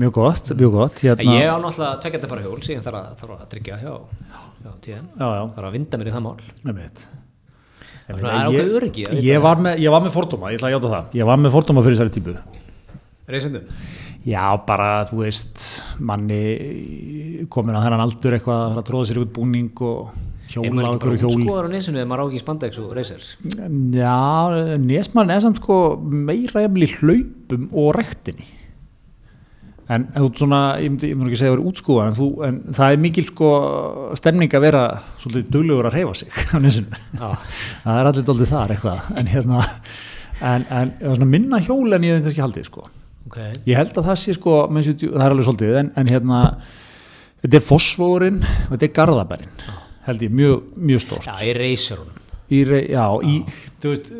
[0.00, 1.36] Mjög gott, mjög gott, hérna.
[1.38, 3.92] Ég á náttúrulega tveggjandi bara hjól síðan þarf að, þarf að tryggja hjá,
[4.64, 4.98] hjá já,
[5.54, 6.34] þarf að vinda mér í það mál.
[6.64, 7.06] Einmitt.
[8.04, 10.92] Það er að vita Ég var með, ég var með fordóma, ég ætla að játa
[10.96, 11.14] það.
[11.20, 12.34] Ég var með fordóma fyrir þessari típu.
[13.30, 13.68] Reysindum
[14.24, 15.60] Já, bara, þú veist,
[16.00, 20.14] manni komin á þennan aldur eitthvað að tróða sér út búning og
[20.48, 21.42] hjóla á bara hjóli.
[21.42, 23.26] útskóðar á nesinu eða maður á ekki spandex og reysir
[23.92, 24.16] Já,
[24.80, 28.48] nesmann er samt sko meira í hlaupum og rektinni.
[29.92, 32.14] En þú ert svona, ég myndi, ekki segja að vera útskúfa en,
[32.48, 33.48] en það er mikil sko
[34.16, 34.84] stemning að vera
[35.20, 37.28] svolítið duglegur að reyfa sig á nesinu, Já,
[37.84, 39.60] það er allir doldið þar eitthvað, en hérna
[40.54, 42.86] en, en minna hjól en ég hef kannski haldið sko,
[43.28, 43.38] ok.
[43.70, 46.40] Ég held að það sé sko, menn sér, það er alveg svolítið en, en hérna,
[47.44, 49.54] þetta er fosfórin og þetta er garðabærin
[50.04, 51.26] held ég, mjög, mjög stórt.
[51.30, 52.22] Já, í reysirunum
[52.52, 53.38] í, rey- já, í,
[53.80, 54.10] þú veist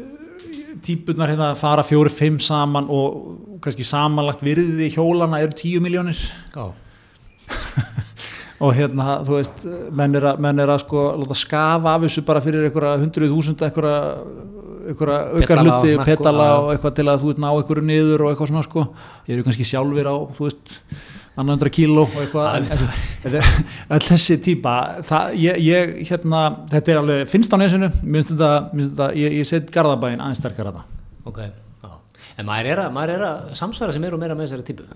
[0.84, 6.18] típunar hérna fara fjóri, fimm saman og kannski samanlagt virði hjólana eru tíu miljónir
[6.55, 6.64] Já,
[8.65, 9.65] og hérna, þú veist,
[9.97, 13.35] menn er að, menn er að sko, láta skafa af þessu bara fyrir einhverja hundruð
[13.35, 13.99] þúsund einhverja,
[14.93, 18.65] aukar hluti, petala og eitthvað til að þú veist ná einhverju niður og eitthvað svona
[18.67, 18.87] sko.
[19.29, 20.75] Ég eru kannski sjálfur á, þú veist
[21.35, 22.79] annar hundra kíló og eitthvað.
[23.97, 24.77] Öll þessi típa
[25.09, 28.95] það, ég, ég, hérna, þetta er alveg finnst á nesinu, mér finnst þetta, mér finnst
[28.95, 31.45] þetta ég, ég set Garðabæin aðeins sterkar að það ok.
[31.45, 31.64] já.
[32.41, 34.87] En maður er, að, maður er að samsvara sem er og meira með þessari típu.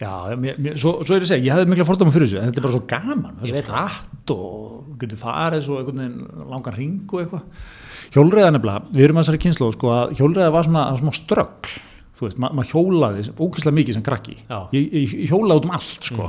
[0.00, 0.10] Já,
[0.40, 2.48] mér, mér, svo, svo er ég að segja, ég hafði mikla fordóma fyrir þessu en
[2.50, 7.14] þetta er bara svo gaman, það er svo hratt og getur farið svo langan ring
[7.14, 7.68] og eitthvað.
[8.14, 11.76] Hjólreiða nefnilega, við erum að þessari kynslu sko, að hjólreiða var svona, svona ströggl
[12.14, 14.36] þú veist, ma maður hjólaði ógeðslega mikið sem krakki,
[14.74, 16.28] ég, ég, ég hjólaði út um allt sko,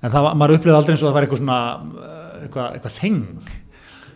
[0.00, 2.96] en það var, maður upplýði aldrei eins og það var eitthvað svona uh, eitthvað, eitthvað
[2.96, 3.50] þeng.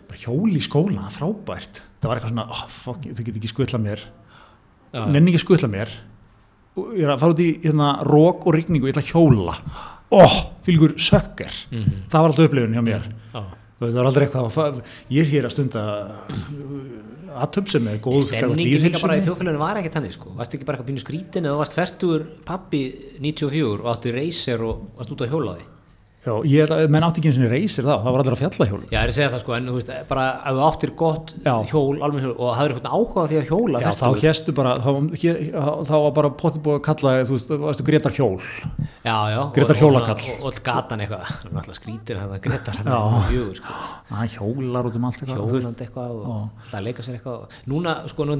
[0.08, 1.82] Bara hjóli í skóla, frábært.
[2.00, 4.04] Það var eitthvað svona, oh, fuck, þú getur ekki skutla mér.
[4.94, 5.92] Nenni ekki að skutla mér.
[6.74, 9.58] Og ég er að fara út í hérna, rók og rigningu, ég ætla að hjóla.
[10.14, 13.06] Oh, því líkur sökker það var alltaf upplifun hjá mér.
[13.34, 13.42] Já.
[13.80, 14.76] Það var aldrei eitthvað
[15.12, 15.82] ég er hér að stunda
[17.42, 20.34] aðtöp sem er góð Stemningin líka bara í þjóðfélaginu var ekkert þannig sko.
[20.38, 22.82] Varst ekki bara eitthvað pínu skrítin eða þú varst færtugur pappi
[23.24, 25.66] 94 og átti reysir og varst út á hjólaði
[26.24, 28.94] Já, ég menn átti ekki eins og reysir þá, það var allir að fjallahjóli Já,
[28.94, 31.54] ég er að segja það sko, en þú veist, bara að þú áttir gott Já.
[31.68, 34.72] hjól, almenn hjól og hafður eitthvað áhuga á því að hjóla Já, þá hérstu bara,
[34.80, 35.42] þá, hér,
[35.84, 38.40] þá var bara potið búið að kalla, þú veist, þú veist, Gretar hjól?
[39.04, 40.24] Já, já og- hjólakall.
[40.32, 43.76] Og, og gatan eitthvað, alltaf skrítir hann að Gretar hann er fjögur sko.
[44.14, 47.60] Hann hjólar út um allt eitthvað, hjólandi eitthvað og það að leika sér eitthvað.
[47.68, 48.32] Núna, sko, nú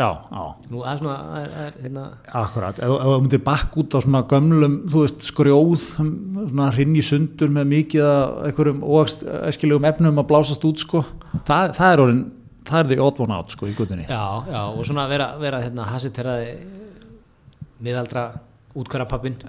[0.00, 2.04] að já, já, nú, það er svona, það er, er, hérna
[2.40, 2.80] akkurat.
[2.80, 7.52] Ef þú myndir bakk út á svona gömlum þú veist, skrjóð svona hrinn í sundur
[7.54, 11.04] með mikið af einhverjum óæskilegum efnum að blásast út sko,
[11.48, 12.24] það, það er orðin
[12.70, 15.88] það er því one out sko í gutinni já, já, og svona vera, vera hérna,
[15.90, 16.50] hasiteraði
[17.80, 18.26] miðaldra
[18.76, 19.40] útkværapappin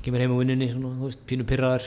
[0.00, 1.84] kemur heim á vinnunni, svona, þú veist, pínu pyrraðar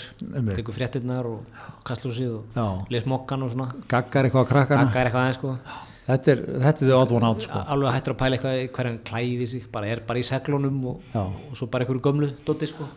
[0.54, 3.72] tekur fréttinnar og kastlúsið og les mokkan og svona.
[3.90, 4.86] Gaggar eitthvað á krakkana.
[4.86, 7.62] Gaggar eitthvað aðeins, sko þetta er, þetta er því odd one out sko.
[7.74, 11.56] Alveg hættur að pæla eitthvað hverjan klæði sig bara er bara í seglunum og, og
[11.60, 12.88] svo bara einhverju gömlu dotti sko.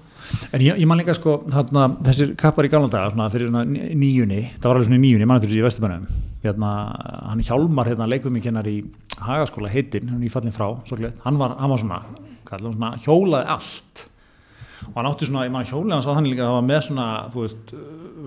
[0.51, 4.41] En ég, ég man líka sko, þarna, þessir kappar í gamla daga, svona fyrir níunni,
[4.57, 6.09] það var alveg svona í níunni, ég man eftir þessi í Vesturbænum,
[6.43, 6.73] hérna,
[7.29, 8.81] hann Hjálmar, hérna, leikfumi kennar í
[9.23, 12.01] Hagaskóla heitinn, hann er í fallin frá, gleitt, hann var, hann var svona,
[12.49, 14.07] kallum svona, hjólaði allt
[14.89, 16.69] og hann átti svona, ég man að hjólaði hans var þannig líka að hann var
[16.71, 17.75] með svona, þú veist,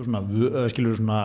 [0.00, 1.18] svona, uh, skilur svona,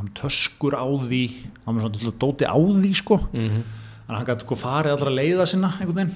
[0.00, 1.22] hann töskur á því,
[1.66, 3.62] hann var svona, dóti á því, sko, Mhm.
[4.06, 6.14] þannig að hann gæti sko farið allra leiða sinna, einhvern veginn,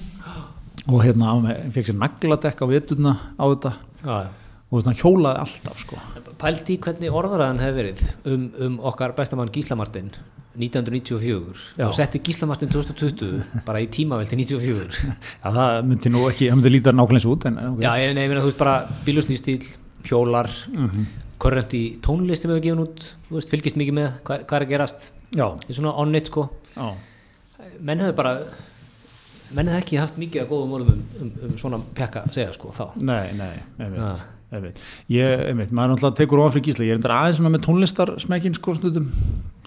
[0.87, 3.73] og hérna, hann fekk sér nagladekk á vituna á þetta,
[4.05, 4.27] já,
[4.71, 5.95] og svona hjólaði alltaf sko.
[6.39, 10.11] pældi í hvernig orðaraðan hefur verið um, um okkar bestamann Gíslamartin
[10.57, 11.85] 1994 Já.
[11.87, 14.97] og setti Gíslamartin 2020 bara í tímavelti 94
[15.43, 17.85] Já, það myndi nú ekki, það myndi líta nákvæmlega eins út en, okay.
[17.85, 18.75] já, ég, ég meina þú veist bara
[19.07, 19.61] bíluslýstíl,
[20.09, 21.05] hjólar Mhm.
[21.41, 24.65] korrent í tónlist sem hefur gefin út þú veist, fylgist mikið með hvað, hvað er
[24.67, 26.91] að gerast já, í svona on-it sko já,
[27.79, 28.35] menn hefur bara
[29.55, 32.53] menn hefur ekki haft mikið að góðum orðum um, um, um svona pjakka að segja
[32.55, 34.29] sko þá nei, nei, einmitt, Já.
[34.55, 34.79] einmitt.
[35.11, 39.09] Ég, einmitt, maður náttúrulega tekur fyrir gísla, ég er endur aðeins með tónlistarsmekkin sko stundum,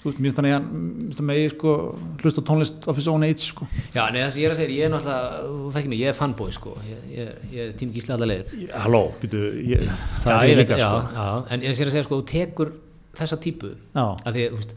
[0.04, 1.74] þú veist, mér finnst þannig að mér ég sko
[2.20, 3.64] hlusta tónlist of his own age sko.
[3.94, 6.12] Já, nei, það sem ég er að segja, ég er náttúrulega, þú þekkir mig, ég
[6.12, 8.52] er fanboy, sko, ég, ég, ég er tím gísla allar leið.
[8.84, 9.40] Halló, býtu,
[9.72, 9.86] ég,
[10.26, 10.98] það er ég líka sko.
[11.16, 12.74] Já, en ég er að segja, sko, þú tekur
[13.16, 14.04] þessa típu, Já.
[14.04, 14.74] að því, þú veist,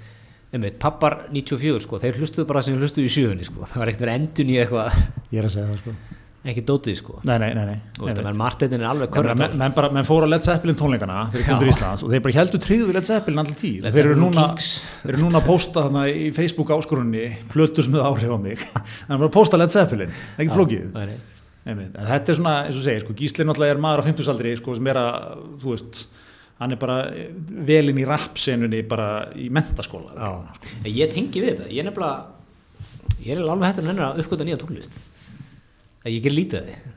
[0.56, 4.06] einmitt, pappar 94, sko, þeir hlustuðu bara sem hlustuðu í sjöunni, sko, það var ekkert
[4.08, 5.02] verið endun í eitthvað,
[5.34, 5.98] Ég er að segja það sko.
[6.52, 7.18] Ekki dótið, sko.
[7.28, 10.78] Nei, nei, nei, menn Martinin er alveg Já, menn, menn, menn fóru á Led Zeppelin
[10.80, 13.88] tónleikana Íslands og þeir bara heldur tryggðu Led Zeppelin alltaf tíð.
[13.88, 18.32] Þeir eru, núna, þeir eru núna að posta í Facebook áskorunni plötur sem hefur áhrif
[18.32, 18.62] á mig.
[19.08, 21.02] Þannig að bara posta Led Zeppelin, ekkert flókið.
[21.68, 24.88] þetta er svona, eins og segir, sko, Gísli náttúrulega er maður á 50-saldri sko, sem
[24.94, 26.06] er að, þú veist
[26.58, 27.02] hann er bara
[27.68, 30.16] velinn í rapsenunni bara í mentaskóla.
[30.82, 34.62] En ég tengi við þetta, ég er nefnilega, ég er alveg hættur að uppgöta nýja
[34.64, 34.98] tónlist.
[36.08, 36.94] Að ég ger lítið að því.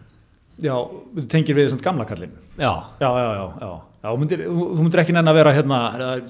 [0.61, 0.75] Já,
[1.17, 2.37] þú tengir við þessant gamla kallinn.
[2.61, 3.71] Já, Já, já, já, já.
[4.05, 5.81] já þú, myndir, þú, myndir ekki nenn að vera hérna,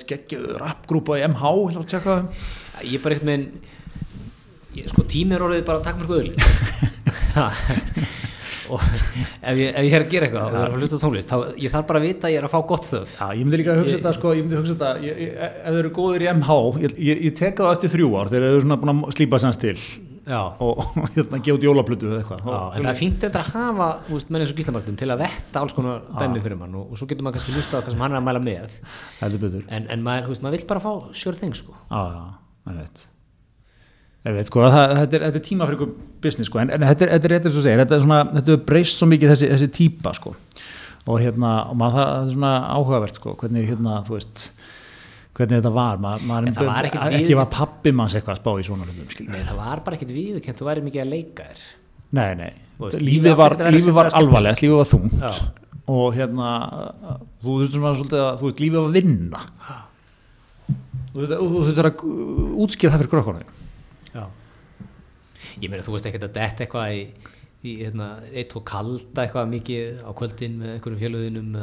[0.01, 2.49] skeggjuð rapgrúpa í MH, ætla að tjekka það.
[2.87, 3.45] Ég er bara ekkert með
[4.77, 6.35] ég, sko tími er orðið bara takk mér guðli
[8.71, 11.73] og ef ég, ef ég er að gera eitthvað er að að tónlist þá ég
[11.73, 13.75] þarf bara að vita að ég er að fá gott stöf Já, ég myndi líka
[13.75, 16.95] að hugsa þetta, sko, ég myndi hugsa þetta, ef þeir eru góðir í MH, ég,
[17.09, 19.75] ég, ég tek það eftir þrjú ár, þeir eru svona búin að slípa sem til
[20.39, 22.49] og, og hérna, gefa út jólaplötu eða eitthvað.
[22.77, 23.89] en það er fínt þetta að hafa
[24.31, 27.09] menn eins og gíslamartin til að vetta alls konar dæmi fyrir mann og, og svo
[27.11, 28.77] getur maður kannski hlusta á hvað sem hann er að mæla með.
[29.69, 31.75] En, en maður, veist, maður vill bara fá sure thing sko.
[34.45, 37.13] Sko, það, þetta, er, þetta er tíma fyrir ykkur business, sko, en, en þetta er,
[37.15, 40.35] þetta er réttir svo segir, er þetta er breyst svo mikið þessi, þessi típa, sko,
[41.07, 44.51] og hérna, og maður það, það er svona áhugavert, sko, hvernig, hérna, þú veist,
[45.37, 48.89] hvernig þetta var, maður, maður var ekki var pappi manns eitthvað að spá í svona
[48.89, 51.69] hlutum, nei, það var bara ekkert viðurkent þú væri mikið að leika þér
[52.11, 52.51] Nei, nei,
[52.81, 55.31] veist, lífið var, lífið var alvarlegt, lífið var þungt Já.
[55.95, 56.49] og hérna,
[57.45, 59.43] þú veist svona svolítið að, þú veist, lífið var vinna.
[61.13, 62.03] Þú veist, þú veist að
[62.65, 63.55] útskýra það fyrir krökkunum.
[64.11, 64.25] Já.
[65.63, 67.05] Ég meina þú veist ekkert að detta eitthvað í,
[67.63, 71.59] í hérna, eitt og kalda eitthvað mikið á kvöldin með einhverjum fjöluðinum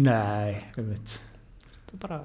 [0.00, 1.18] Nei, ég veit.
[1.90, 2.22] það bara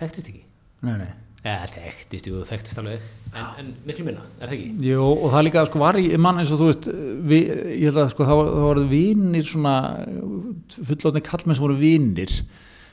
[0.00, 0.44] þekktist ekki.
[0.86, 1.10] Nei, nei.
[1.40, 4.88] Eða þekktist, jú, þekktist alveg en, en miklu minna, er það ekki?
[4.90, 6.88] Jú, og það líka, sko, var í mann eins og þú veist,
[7.30, 7.38] vi,
[7.78, 9.74] ég held að, sko, það var, var vinir svona,
[10.90, 12.34] fullóðni kallmenn sem voru vinir,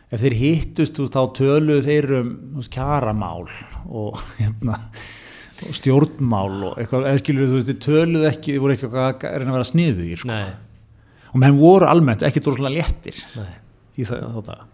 [0.08, 3.50] ef þeir hittust, þú veist, þá töluðu þeir um, þú veist, kjaramál
[4.04, 4.80] og, hérna,
[5.68, 9.12] og stjórnmál og eitthvað, eða skilur þú veist, þeir töluðu ekki, þeir voru ekki eitthvað
[9.12, 10.56] að reyna að vera sniðugir, sko, Nei,
[11.34, 13.54] og menn voru almennt ekki dórslega léttir nei,
[14.00, 14.66] í það, þá það.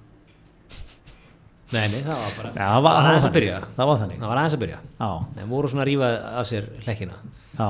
[1.73, 3.57] Nei, nei, það var bara Já, það var, aðeins að byrja.
[3.77, 4.79] Það var þannig, Það var aðeins að byrja.
[4.99, 5.09] Já.
[5.37, 6.11] Þeir voru svona að rífa
[6.41, 7.17] af sér hlekkina.
[7.57, 7.69] Já,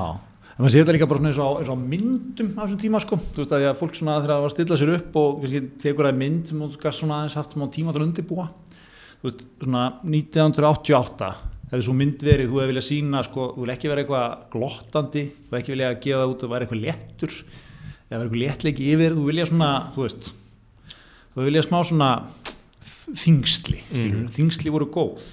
[0.54, 3.00] en maður sér þetta líka bara svona eins og, eins og myndum á þessum tíma
[3.04, 5.18] sko, þú veist að því að fólk svona þegar það var að stilla sér upp
[5.20, 6.52] og kannski tekur það mynd
[6.84, 8.46] gast svona aðeins haft smá tíma til að undirbúa.
[9.24, 11.32] Þú veist, svona 1988
[11.74, 15.22] hefði svo mynd verið, þú hefði viljað sína sko, þú vil ekki vera eitthvað glottandi
[15.32, 18.88] þú hefði ekki viljað gefa það út að vera eitthvað léttur eða vera eitthvað léttleiki
[18.94, 20.28] yfir, þú vilja svona þú veist,
[21.34, 22.10] þú vilja smá svona
[23.08, 24.28] þingsli mm.
[24.34, 25.26] þingsli voru góð.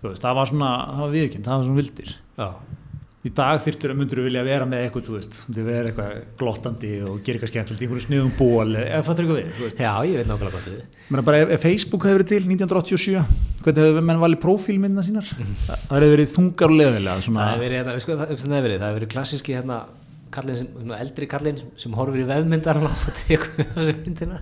[0.00, 2.16] Þú veist, það var svona, það var viðkjönd það var svona vildir.
[2.34, 2.48] Já,
[3.24, 6.90] í dag þyrftur að myndur vilja vera með eitthvað þú veist, myndur vera eitthvað glottandi
[7.08, 9.80] og gera eitthvað skemmtilegt, í einhverju sniðum ból eða fattur eitthvað við, þú veist.
[9.80, 13.24] Já ég veit nákvæmlega hvað þið Menna bara ef, ef Facebook hefur verið til 1987
[13.64, 15.30] hvernig hefur menn valið prófílmynda sínar?
[15.30, 18.56] Það það hefur verið þungar og leðilega svona, Það hefur verið, hérna, sko, það, það
[18.58, 19.78] hefur verið, það hefur verið klassíski hérna,
[20.34, 24.40] kallinn sem, svona eldri kallinn sem horfir í vefmyndar og tekur þessi myndina.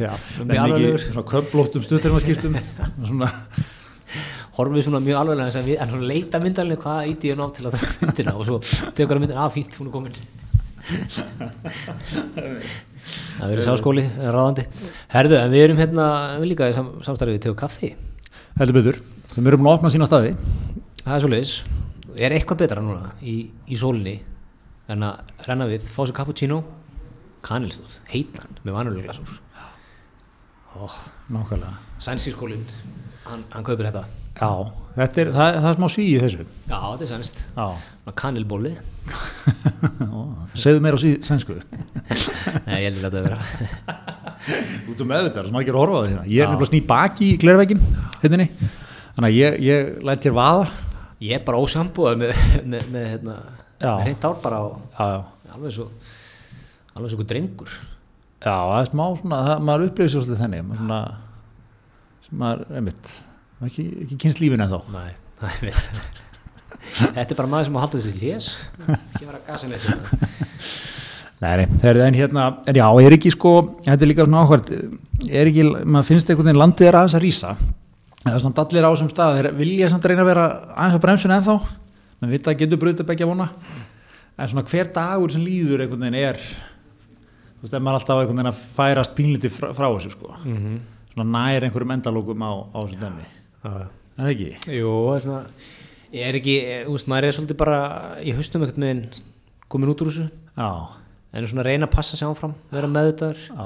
[0.00, 0.12] Já,
[0.42, 2.58] en ekki svona köflóttum stuttarmaskiptum.
[3.06, 3.30] Svona,
[4.56, 5.52] horfir svona mjög alveg en,
[5.90, 8.32] svona leita myndarlega hvað íti ég ná til að taka myndina?
[8.36, 8.56] Og svo
[8.96, 10.16] tekur hann myndina að fínt, hún er komin.
[13.36, 14.64] Það verið sáskóli, ráðandi.
[15.12, 16.06] Herðu, en við erum hérna
[16.40, 17.92] við líka í sam, samstarfið til kaffi.
[18.58, 18.96] Heldur betur,
[19.30, 20.32] sem eru búin að opna sína staði.
[21.02, 21.52] Það er svo leiðis
[22.16, 23.34] Er eitthvað betra núna í,
[23.68, 24.16] í sólinni
[24.92, 26.60] en að renna við, fá sér cappuccino
[27.46, 29.40] kanilstóð, heitan með vanulega glasúr
[30.76, 30.96] oh,
[31.32, 31.72] nákvæmlega.
[32.02, 32.64] Sænskískólinn,
[33.26, 34.04] hann, hann kaupir þetta.
[34.36, 34.50] Já,
[34.98, 36.46] þetta er, það, það er smá svíi þessu.
[36.68, 37.42] Já, þetta er sænst.
[38.20, 38.74] Kanilbóli
[40.56, 41.56] segðu meira á sí- sænsku.
[42.66, 43.38] Nei, ég held að þetta vera.
[44.90, 46.26] Út um meðvitað, sem maður ekki er að horfa það hérna.
[46.30, 47.82] Ég er nefnilega sný baki í glervegin
[48.22, 48.48] hérna,
[49.16, 50.68] þannig að ég, ég læt þér vaða.
[51.24, 53.36] Ég er bara ósambúðað með, með, með, hérna,
[53.80, 54.60] Hreint ár bara
[54.96, 55.24] já
[55.56, 55.86] alveg svo
[56.96, 57.72] alveg svo drengur.
[58.40, 61.00] Já, það er smá svona, það, maður upplifir svo svolítið þennig, maður svona,
[62.26, 63.14] sem maður, einmitt,
[63.58, 64.90] maður ekki, ekki kynst lífinu en þá.
[64.94, 65.10] Nei,
[65.40, 65.80] það er
[66.86, 68.48] Þetta er bara maður sem á haldið þessi lés
[68.86, 70.28] ekki vera að hérna.
[71.36, 73.54] Nei, það er en hérna, en já, er ekki sko,
[73.84, 74.70] þetta er líka svona áhvert,
[75.26, 77.56] er ekki, maður finnst einhvern veginn landið er aðeins að rísa,
[78.22, 80.46] það er samt allir á þessum stað, þeir vilja samt reyna að vera
[80.76, 81.56] aðeins á bremsun ennþá,
[82.20, 83.48] maður vita að getur brutið begja vona,
[84.36, 88.52] en svona hver dagur sem líður einhvern veginn er, þú veist, maður alltaf einhvern veginn
[88.52, 90.34] að færast pínlítið frá, frá þessu sko,
[91.14, 93.30] svona nær einhverjum endalókum á, á þessu dæmi,
[93.66, 94.52] en það ekki?
[94.76, 95.42] Jú, það er svona
[96.16, 97.80] ég er ekki, þú veist, maður er svolítið bara
[98.22, 99.02] í haustum einhvern veginn
[99.72, 100.28] komin út úr þessu.
[100.56, 100.70] Já,
[101.36, 103.64] en er svona að reyna að passa sig áfram vera meðutaður já.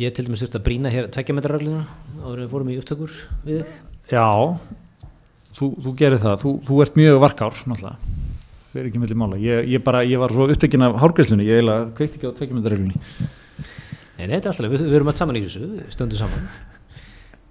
[0.00, 1.84] ég til dæmis þurfti að brína hér tveggja metra regluna
[2.22, 3.64] áður en við fórum í upptökur við
[4.08, 4.24] Já,
[5.58, 8.14] þú, þú gerir það, þú, þú ert mjög varkár, náttúrulega,
[8.72, 9.40] fyrir ekki milli mála.
[9.42, 12.96] Ég, ég, bara, ég var svo upptekinn af hárgreislunni, ég eiginlega kveikt ekki á tveikjumöndareglunni.
[14.18, 16.48] Nei, nei, þetta er alltaf, við, við erum alls saman í þessu, við stöndum saman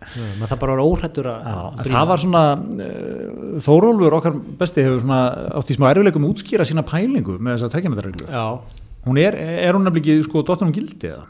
[0.08, 1.48] Já, maður það bara var óhrættur að
[1.82, 5.18] En það var svona, uh, Þórólfur okkar besti hefur svona
[5.58, 8.28] átt í smá erfileikum útskýra sína pælingu með þessa tveikjumöndareglu.
[8.32, 8.46] Já,
[9.08, 11.24] Hún er, er hún nefnilega ekki, sko, dottur hún gildi eða?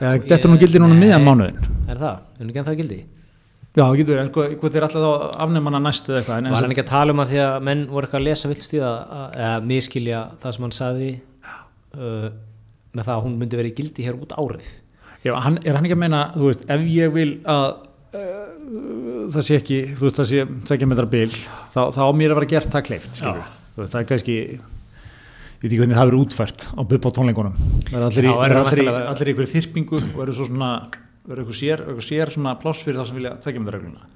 [0.00, 1.00] Eða, dettur hún gildi núna Nei.
[1.08, 1.56] miðan mánuðin?
[1.90, 2.98] er það, er hún ekki ennþá gildi?
[3.78, 5.10] Já, getur, en sko, hvort er alltaf þá
[5.44, 8.08] afnefnana næst eða eitthvað, Var hann ekki að tala um að því að menn voru
[8.08, 8.88] eitthvað að lesa villstíða
[9.38, 11.10] eða miskilja það sem hann saði
[11.94, 12.26] uh,
[12.90, 14.66] með það að hún myndi verið í gildi hér út árið
[15.22, 17.66] Já, hann, er hann ekki að meina, þú veist, ef ég vil að
[18.16, 21.28] uh, það sé ekki, þú veist, það sé tvekja metra bil,
[21.74, 23.50] þá, þá á mér að vera gert það kleift, skilur.
[23.74, 27.60] Þú veist, það er kannski, ég veit ekki hvernig það verður útfært á bubba tónleikunum.
[27.90, 30.36] Það er allir í, Já, er allir í, væntanlega- allir í ykkur þyrpingu og eru
[30.40, 30.70] svo svona,
[31.28, 34.06] eru ykkur sér, ykkur sér svona pláss fyrir þá sem vilja tvekja metra regluna.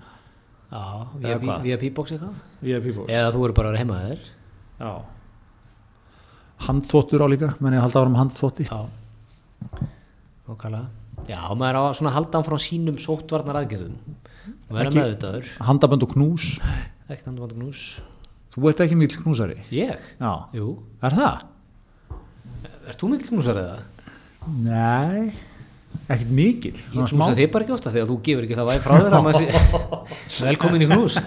[0.75, 0.85] Já,
[1.21, 3.13] via, via P-box eitthvað VIP bóks.
[3.13, 4.21] eða þú eru bara að vera heima þér
[4.81, 4.93] Já.
[6.65, 8.67] Handþvottur á líka, menn ég halda áfram handþvotti.
[8.71, 8.81] Já
[10.49, 10.81] Ókala
[11.29, 13.95] Já, maður á að svona halda án frá sínum sóttvarnar aðgerðum
[14.69, 16.49] og vera Ekki- meðvitaður Handabönd og knús.
[17.09, 17.85] ekkert andur vandur knús
[18.55, 19.57] Þú ert ekki mikil knúsari.
[19.75, 19.99] Ég?
[20.21, 20.33] Já.
[20.55, 20.67] Jú
[21.03, 21.45] Er það?
[22.89, 23.79] Ert þú mikill knúsar eða?
[24.63, 25.33] Nei,
[26.05, 26.75] ekkert mikil.
[26.75, 29.13] Ég knúsa þig bara ekki ofta þegar þú gefur ekki það væri frá þér
[30.49, 31.19] velkomin í knús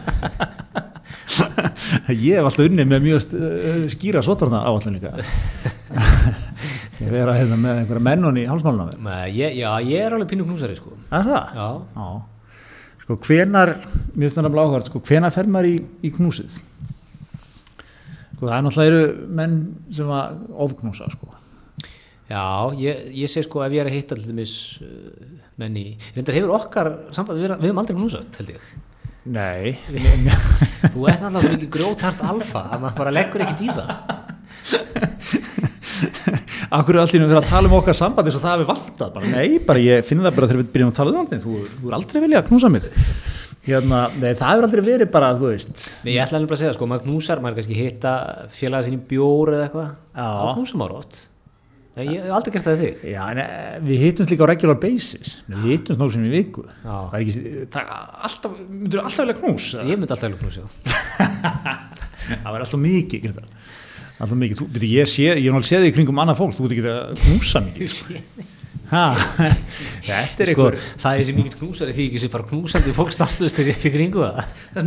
[2.27, 5.13] Ég hef alltaf unnið með mjög uh, skýra sótarna áallin líka
[7.01, 8.45] Ég vera hérna með einhverja mennun í
[9.33, 11.53] ég, Já, ég er alveg pínu knúsari sko Er það?
[11.57, 12.07] Já, Já.
[13.07, 13.69] Sko hvenar,
[14.17, 16.57] mér finnst það nefnilega áhverð, sko hvenar fer maður í, í knúsið?
[18.33, 19.53] Sko það er náttúrulega menn
[19.95, 21.29] sem að ofknúsa sko.
[22.27, 22.43] Já
[22.81, 24.53] ég, ég segi sko ef ég er að hitta til dæmis
[24.83, 24.87] uh,
[25.57, 28.63] menn í, reyndar hefur okkar samband, við, við hefum aldrei knúsast held ég.
[29.27, 29.75] Nei.
[30.93, 33.89] Þú ert alltaf svo mikið grjótart alfa að maður bara leggur ekkert í það.
[36.77, 39.09] Akkur er allir fyrir að tala um okkar sambandi svo það hefur vantað?
[39.15, 41.53] Bara, Nei, bara ég finn það bara þegar við byrjum að tala um það þú,
[41.77, 42.83] þú er aldrei vilja að knúsa mig.
[43.67, 45.75] Hérna, Nei, það hefur aldrei verið bara, þú veist.
[46.03, 48.13] Nei, ég ætla alveg að segja, sko, maður knúsar, maður kannski hitta
[48.53, 48.85] félaga
[52.05, 53.05] ég hef aldrei gert það við þig.
[53.09, 55.29] Já, en eh, við hittumst líka á regular basis.
[55.49, 56.65] Við hittumst nóg sem í viku.
[56.67, 56.95] Já.
[56.97, 57.83] Það er ekki, það,
[58.27, 59.65] alltaf, myndur alltaf vilja knús?
[59.81, 60.61] Ég myndi alltaf alveg knúsa.
[62.27, 63.47] Það var alltaf mikið Grindar.
[64.17, 66.53] Alltaf mikið, þú, byrju, ég sé, ég hef náttúrulega séð þig í kringum annað fólk,
[66.57, 67.89] þú veit ekki að knúsa mikið
[68.93, 69.05] ha,
[70.07, 73.11] þetta er sko, einhver það er þessi mikill knúsari því ekki sem bara knúsandi fólk
[73.15, 74.37] startust í þessi kringu það.
[74.71, 74.83] Þess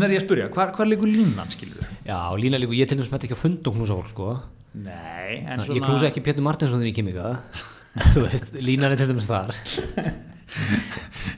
[4.75, 4.87] er.
[4.87, 7.41] Nei, en ég knúsa ekki Pétur Martinsson kem ykkar
[8.15, 9.51] þú veist, línan er til dæmis þar.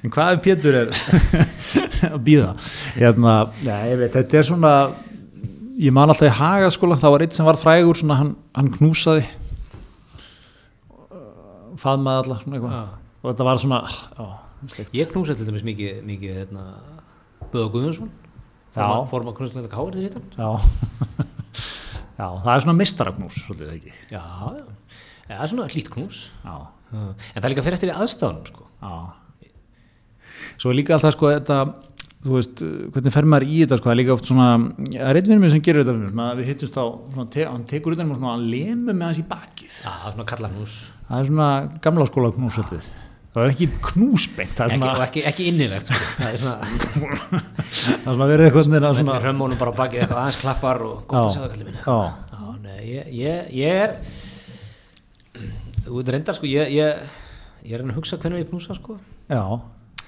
[0.03, 0.91] En hvað ef Pétur er
[2.13, 2.53] að býða?
[2.97, 4.73] Hérna, ég veit, þetta er svona,
[5.81, 9.27] ég man alltaf í hagaskóla, það var eitt sem var frægur, svona, hann, hann knúsaði,
[11.83, 14.27] faðmaði alla, svona eitthvað, og þetta var svona, já,
[14.75, 14.97] sleikt.
[15.01, 16.67] ég knúsa til dæmis mikið, mikið hérna,
[17.53, 18.13] Böða Guðjónsson
[18.73, 21.31] fórum að knúsa þetta káir þegar hittan Já, já,
[22.43, 23.93] það er svona mistaragnús, svolítið ekki.
[24.15, 24.65] já, já,
[25.29, 26.57] Já, það er svona hlýtt knús Já,
[26.93, 28.67] en það er líka fyrir eftir í aðstáðunum sko.
[28.83, 28.93] já.
[30.61, 31.57] Svo er líka alltaf, sko, þetta,
[32.23, 32.61] þú veist,
[32.95, 34.49] hvernig fer maður í þetta, sko, það er líka oft svona,
[34.91, 37.29] það er einn vinnur mér sem gerir þetta, fyrir mér, svona, við hittumst á, svona,
[37.35, 39.73] te, hann tekur utan um og svona, hann lemur með hans í bakið.
[39.83, 40.77] já, það er svona kalla knús
[41.09, 41.49] Það er svona
[41.87, 42.91] gamla skóla knús svolítið.
[43.33, 46.01] Það er ekki knúsbeint, það er ekki, svona, og ekki, ekki innilegt sko.
[46.19, 46.57] það er svona,
[47.73, 50.99] það er svona verið eitthvað svona, svona hrömmunum bara á bakið eitthvað aðeins klappar og
[51.09, 51.97] gott að sjá það kallið minni já,
[52.33, 53.95] Já, nei, ég, ég, ég er
[55.87, 57.17] þú veit reyndar sko ég, ég,
[57.65, 58.99] ég er að að hugsa hvernig ég knúsa sko
[59.33, 59.43] já,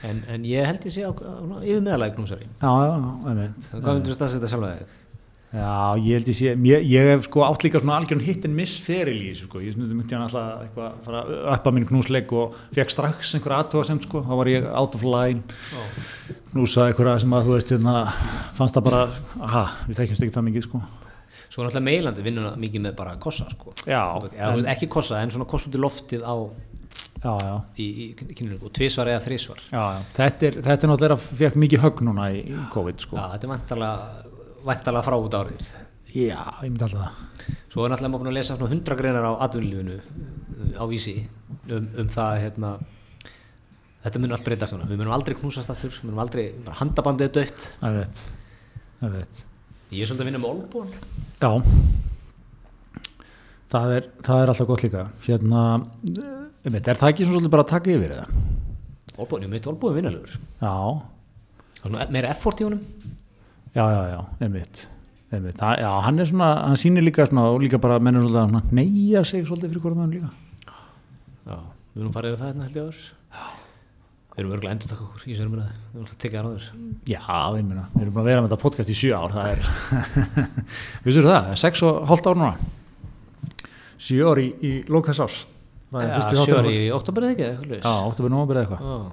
[0.04, 3.08] en, en ég held ég sé á, á, á yfir meðalagi knúsari já, já, já,
[3.32, 3.70] einmitt.
[3.72, 5.00] hvað myndir þú staðsetja sjálf þig?
[5.54, 8.56] Já, ég held ég sé, ég, ég hef sko átt líka svona algjörn hitt en
[8.58, 12.34] missferil í þessu sko, ég myndi hann alltaf eitthvað að fara að uppa minn knúsleik
[12.34, 15.44] og fekk strax einhverja aðtóa sem sko, þá var ég out of line,
[16.50, 17.94] knúsaði einhverja sem að þú veist, hérna,
[18.58, 19.04] fannst það bara,
[19.46, 20.82] aha, við þekkjumst ekki það mikið sko.
[21.46, 23.76] Svo er náttúrulega meilandi vinnuna mikið með bara kossa sko.
[23.86, 24.02] Já,
[24.34, 26.34] Eða, en, ekki kossa en svona kossa út í loftið á
[27.24, 29.62] Já, já, í, í og tvisvar eða þrisvar.
[29.70, 32.42] Já, þetta er, þetta er náttúrulega, fekk mikið högg núna í,
[32.74, 33.16] COVID sko.
[33.16, 34.23] Já, þetta er væntalega
[34.64, 35.66] væntalega frá út árið
[36.14, 37.54] Já, ég myndi alltaf það.
[37.72, 41.14] Svo er náttúrulega maður búin að lesa svona hundra greinar á atvinnulífinu uh, á vísi
[41.74, 42.70] um, um það hérna
[44.04, 46.44] þetta mun allt breytast núna, við munum aldrei knúsast aftur, við munum aldrei,
[46.80, 48.22] handabandið er dött Það veit,
[49.00, 49.40] það veit.
[49.90, 50.94] Ég er svolítið að vinna með olbúan
[51.42, 51.50] Já,
[53.74, 55.04] það er, það er alltaf gott líka.
[55.26, 58.28] Hérna, um, er það ekki svona svolítið bara að taka yfir eða?
[59.18, 60.76] Olbúan, ég meit olbúan vinnalegur Já,
[61.80, 62.86] Svona meira effort í honum
[63.74, 64.86] já, já, já, einmitt.
[65.34, 65.56] einmitt.
[65.58, 68.72] Það, já, hann er svona, hann sýnir líka svona, og líka bara mennur svolítið að
[68.78, 70.30] neyja sig svolítið fyrir hverjum mönnum líka.
[71.44, 71.58] Já,
[71.94, 73.04] við erum farið yfir það hérna held ég áður
[74.34, 76.64] Við erum örgulega endur takk okkur í sérum minna Við erum alltaf tekið það áður
[77.06, 77.20] Já,
[77.54, 79.60] ég meina, við erum bara að vera með þetta podcast í sjö ár, það er,
[81.04, 82.54] vissur það, það er sex og hálft ár núna.
[84.04, 85.36] Sjö ár í, í lókas árs.
[85.94, 89.04] Það fyrsti Já, þáttur- sjöri í oktober eða ekki eitthvað Já, óttabur nómabir eða eitthvað.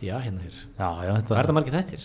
[0.00, 2.04] Já, Já, hérna hér Já, já, Hvað þetta er það margir þettir?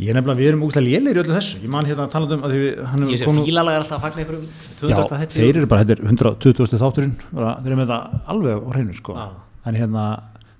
[0.00, 1.58] Ég er nefnilega, við erum úgstæða lélegir í öllu þessu.
[1.60, 3.98] Ég man hérna að tala um að því við, Ég sé komið- fílalega er alltaf
[3.98, 6.80] að fagna einhverjum Já, 200 þettir þeir eru bara, þetta er 120.
[6.80, 9.12] þátturinn, þeir eru með þetta alveg á hreinu, sko.
[9.16, 9.26] Já.
[9.66, 10.04] En hérna,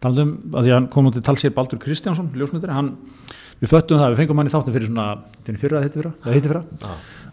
[0.05, 2.93] talað um, að því að hann kom út til talsér Baldur Kristjánsson, ljósmyndari, hann,
[3.63, 5.07] við föttum það, við fengum hann í þáttin fyrir svona,
[5.47, 6.65] fyrir fyrra, þetta fyrra, það heiti fyrra,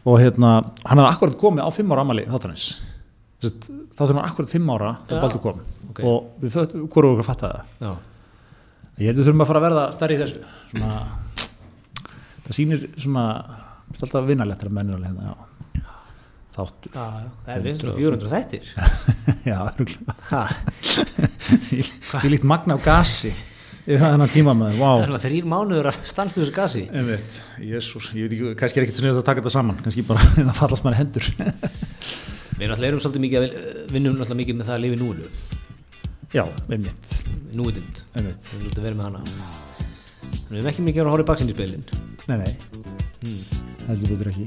[0.08, 0.54] og hérna,
[0.88, 2.66] hann hafði akkurat komið á fimm ára amali þáttanins.
[3.44, 5.24] Þátturinn var akkurat fimm ára þegar Já.
[5.26, 6.00] Baldur kom Ok.
[6.08, 7.66] og við hvort okkur fattaði það.
[7.84, 7.94] Já,
[9.02, 10.42] Ég held við þurfum að fara að verða stærri í þessu,
[10.74, 10.98] svona,
[12.46, 13.24] það sýnir svona,
[13.90, 15.50] það er alltaf vinnalegt þegar mennir alveg hérna, já.
[16.54, 16.92] Þáttur.
[16.94, 17.06] já,
[17.48, 18.68] Það er vinstur 400 þettir
[19.50, 20.14] Já, örugglega.
[20.30, 20.42] Ha,
[22.22, 23.32] Því líkt magna á gasi
[23.84, 26.84] yfir þennan tíma maður, Það er svona þrýr mánuður að stanstu þessu gasi.
[26.94, 30.30] Einmitt, jésús, ég veit ekki, kannski er ekkert sniðið að taka þetta saman, kannski bara
[30.38, 31.28] það fallast í hendur.
[31.34, 33.58] Við náttúrulega erum svolítið mikið að
[33.98, 35.32] vinnum náttúrulega mikið með það að lifa í núinu
[36.34, 37.12] Já, einmitt,
[37.54, 38.48] Núvitund einmitt.
[38.58, 39.22] Við viljum vera með hana
[40.50, 41.84] Við erum ekki mikið að horfa í baksinni spilin
[42.26, 43.34] Nei, nei,
[43.88, 44.46] heldur betur ekki.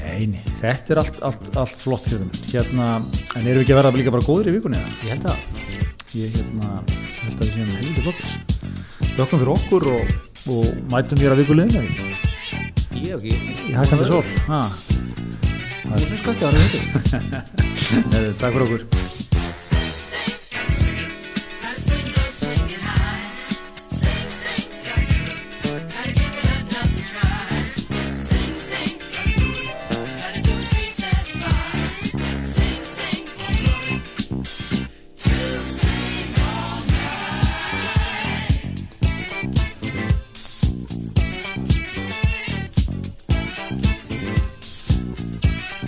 [0.00, 2.26] Nei, nei, þetta er allt, allt, allt flott þeim.
[2.50, 2.86] Hérna,
[3.38, 4.94] en erum við ekki að verða líka bara góðir í vikunni eða?
[5.06, 5.38] Ég held að
[6.18, 6.70] Ég hérna,
[7.20, 8.30] held að við séum helviti flottir.
[9.14, 10.14] Þökkum fyrir okkur og,
[10.56, 11.84] og mætum hér að vikuleginu
[13.00, 13.36] Ég ekki
[13.70, 14.24] í hækandi sól.
[14.50, 14.64] Ha,
[15.86, 16.58] Þú sem skatti á hann
[18.10, 19.09] Nei, takk fyrir okkur.